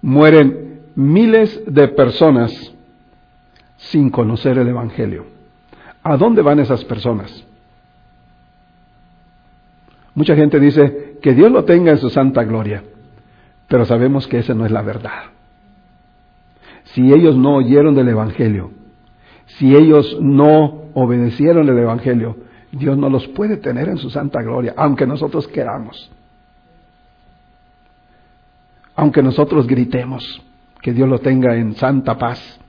mueren 0.00 0.80
miles 0.96 1.62
de 1.66 1.88
personas 1.88 2.74
sin 3.76 4.08
conocer 4.10 4.56
el 4.56 4.68
Evangelio. 4.68 5.26
¿A 6.02 6.16
dónde 6.16 6.40
van 6.40 6.60
esas 6.60 6.82
personas? 6.86 7.46
Mucha 10.14 10.34
gente 10.34 10.58
dice 10.58 11.18
que 11.20 11.34
Dios 11.34 11.52
lo 11.52 11.64
tenga 11.64 11.90
en 11.90 11.98
su 11.98 12.08
santa 12.08 12.42
gloria, 12.44 12.84
pero 13.68 13.84
sabemos 13.84 14.26
que 14.26 14.38
esa 14.38 14.54
no 14.54 14.64
es 14.64 14.72
la 14.72 14.80
verdad. 14.80 15.24
Si 16.84 17.12
ellos 17.12 17.36
no 17.36 17.56
oyeron 17.56 17.94
del 17.94 18.08
Evangelio, 18.08 18.70
si 19.58 19.76
ellos 19.76 20.16
no 20.22 20.84
obedecieron 20.94 21.68
el 21.68 21.78
Evangelio, 21.78 22.38
Dios 22.72 22.96
no 22.96 23.10
los 23.10 23.28
puede 23.28 23.58
tener 23.58 23.90
en 23.90 23.98
su 23.98 24.08
santa 24.08 24.40
gloria, 24.40 24.72
aunque 24.78 25.06
nosotros 25.06 25.46
queramos. 25.48 26.10
Aunque 29.00 29.22
nosotros 29.22 29.66
gritemos 29.66 30.42
que 30.82 30.92
Dios 30.92 31.08
lo 31.08 31.20
tenga 31.20 31.56
en 31.56 31.74
santa 31.74 32.18
paz. 32.18 32.60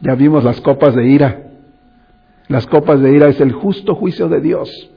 Ya 0.00 0.16
vimos 0.16 0.42
las 0.42 0.60
copas 0.60 0.92
de 0.96 1.06
ira. 1.06 1.42
Las 2.48 2.66
copas 2.66 3.00
de 3.00 3.14
ira 3.14 3.28
es 3.28 3.40
el 3.40 3.52
justo 3.52 3.94
juicio 3.94 4.28
de 4.28 4.40
Dios. 4.40 4.90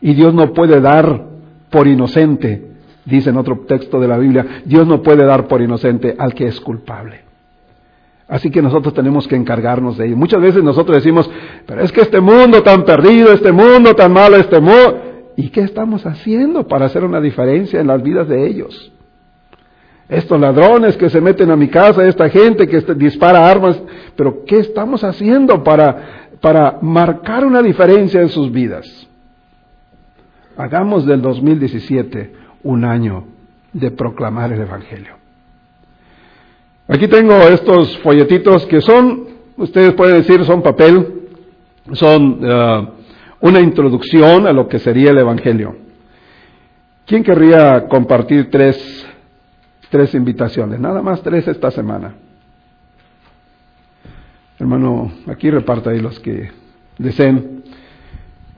Y 0.00 0.14
Dios 0.14 0.34
no 0.34 0.52
puede 0.52 0.80
dar 0.80 1.26
por 1.70 1.86
inocente, 1.86 2.72
dice 3.04 3.30
en 3.30 3.36
otro 3.36 3.60
texto 3.68 4.00
de 4.00 4.08
la 4.08 4.18
Biblia, 4.18 4.62
Dios 4.64 4.84
no 4.84 5.00
puede 5.00 5.24
dar 5.24 5.46
por 5.46 5.62
inocente 5.62 6.16
al 6.18 6.34
que 6.34 6.48
es 6.48 6.60
culpable. 6.60 7.20
Así 8.26 8.50
que 8.50 8.60
nosotros 8.60 8.94
tenemos 8.94 9.28
que 9.28 9.36
encargarnos 9.36 9.96
de 9.96 10.06
ello. 10.06 10.16
Muchas 10.16 10.40
veces 10.40 10.64
nosotros 10.64 10.96
decimos, 10.96 11.30
pero 11.66 11.82
es 11.82 11.92
que 11.92 12.00
este 12.00 12.20
mundo 12.20 12.64
tan 12.64 12.84
perdido, 12.84 13.32
este 13.32 13.52
mundo 13.52 13.94
tan 13.94 14.12
malo, 14.12 14.34
este 14.38 14.58
mundo... 14.58 15.04
¿Y 15.38 15.50
qué 15.50 15.60
estamos 15.60 16.04
haciendo 16.04 16.66
para 16.66 16.86
hacer 16.86 17.04
una 17.04 17.20
diferencia 17.20 17.80
en 17.80 17.86
las 17.86 18.02
vidas 18.02 18.26
de 18.26 18.44
ellos? 18.44 18.90
Estos 20.08 20.40
ladrones 20.40 20.96
que 20.96 21.08
se 21.08 21.20
meten 21.20 21.52
a 21.52 21.56
mi 21.56 21.68
casa, 21.68 22.04
esta 22.04 22.28
gente 22.28 22.66
que 22.66 22.80
dispara 22.96 23.48
armas, 23.48 23.80
pero 24.16 24.42
¿qué 24.44 24.58
estamos 24.58 25.04
haciendo 25.04 25.62
para, 25.62 26.30
para 26.40 26.78
marcar 26.82 27.44
una 27.44 27.62
diferencia 27.62 28.20
en 28.20 28.30
sus 28.30 28.50
vidas? 28.50 28.84
Hagamos 30.56 31.06
del 31.06 31.22
2017 31.22 32.32
un 32.64 32.84
año 32.84 33.26
de 33.72 33.92
proclamar 33.92 34.52
el 34.52 34.62
Evangelio. 34.62 35.18
Aquí 36.88 37.06
tengo 37.06 37.34
estos 37.42 37.96
folletitos 37.98 38.66
que 38.66 38.80
son, 38.80 39.28
ustedes 39.56 39.94
pueden 39.94 40.16
decir, 40.16 40.44
son 40.44 40.62
papel, 40.62 41.28
son 41.92 42.44
uh, 42.44 42.97
una 43.40 43.60
introducción 43.60 44.46
a 44.46 44.52
lo 44.52 44.68
que 44.68 44.78
sería 44.78 45.10
el 45.10 45.18
Evangelio. 45.18 45.76
¿Quién 47.06 47.22
querría 47.22 47.86
compartir 47.88 48.50
tres, 48.50 49.06
tres 49.90 50.14
invitaciones? 50.14 50.78
Nada 50.80 51.02
más 51.02 51.22
tres 51.22 51.48
esta 51.48 51.70
semana. 51.70 52.14
Hermano, 54.58 55.12
aquí 55.28 55.50
reparta 55.50 55.90
ahí 55.90 56.00
los 56.00 56.18
que 56.20 56.50
deseen. 56.98 57.62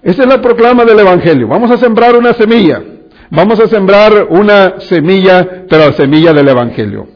Esa 0.03 0.23
es 0.23 0.29
la 0.29 0.41
proclama 0.41 0.85
del 0.85 0.99
Evangelio. 0.99 1.47
Vamos 1.47 1.71
a 1.71 1.77
sembrar 1.77 2.17
una 2.17 2.33
semilla. 2.33 2.83
Vamos 3.31 3.61
a 3.61 3.69
sembrar 3.69 4.27
una 4.31 4.81
semilla, 4.81 5.67
pero 5.69 5.87
la 5.87 5.93
semilla 5.93 6.33
del 6.33 6.49
Evangelio. 6.49 7.07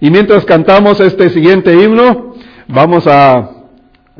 Y 0.00 0.10
mientras 0.10 0.44
cantamos 0.44 1.00
este 1.00 1.30
siguiente 1.30 1.72
himno, 1.72 2.34
vamos 2.68 3.06
a 3.06 3.55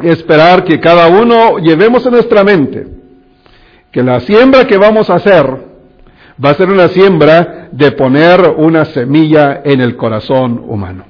esperar 0.02 0.64
que 0.64 0.78
cada 0.80 1.08
uno 1.08 1.58
llevemos 1.58 2.04
en 2.06 2.12
nuestra 2.12 2.44
mente 2.44 2.86
que 3.90 4.02
la 4.02 4.20
siembra 4.20 4.66
que 4.66 4.76
vamos 4.76 5.08
a 5.08 5.14
hacer 5.14 5.46
va 6.44 6.50
a 6.50 6.54
ser 6.54 6.68
una 6.68 6.88
siembra 6.88 7.68
de 7.72 7.92
poner 7.92 8.40
una 8.58 8.84
semilla 8.84 9.62
en 9.64 9.80
el 9.80 9.96
corazón 9.96 10.62
humano. 10.68 11.06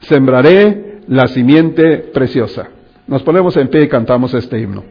Sembraré 0.00 1.00
la 1.08 1.28
simiente 1.28 1.98
preciosa. 1.98 2.70
Nos 3.06 3.22
ponemos 3.22 3.56
en 3.58 3.68
pie 3.68 3.82
y 3.82 3.88
cantamos 3.88 4.32
este 4.32 4.58
himno. 4.58 4.84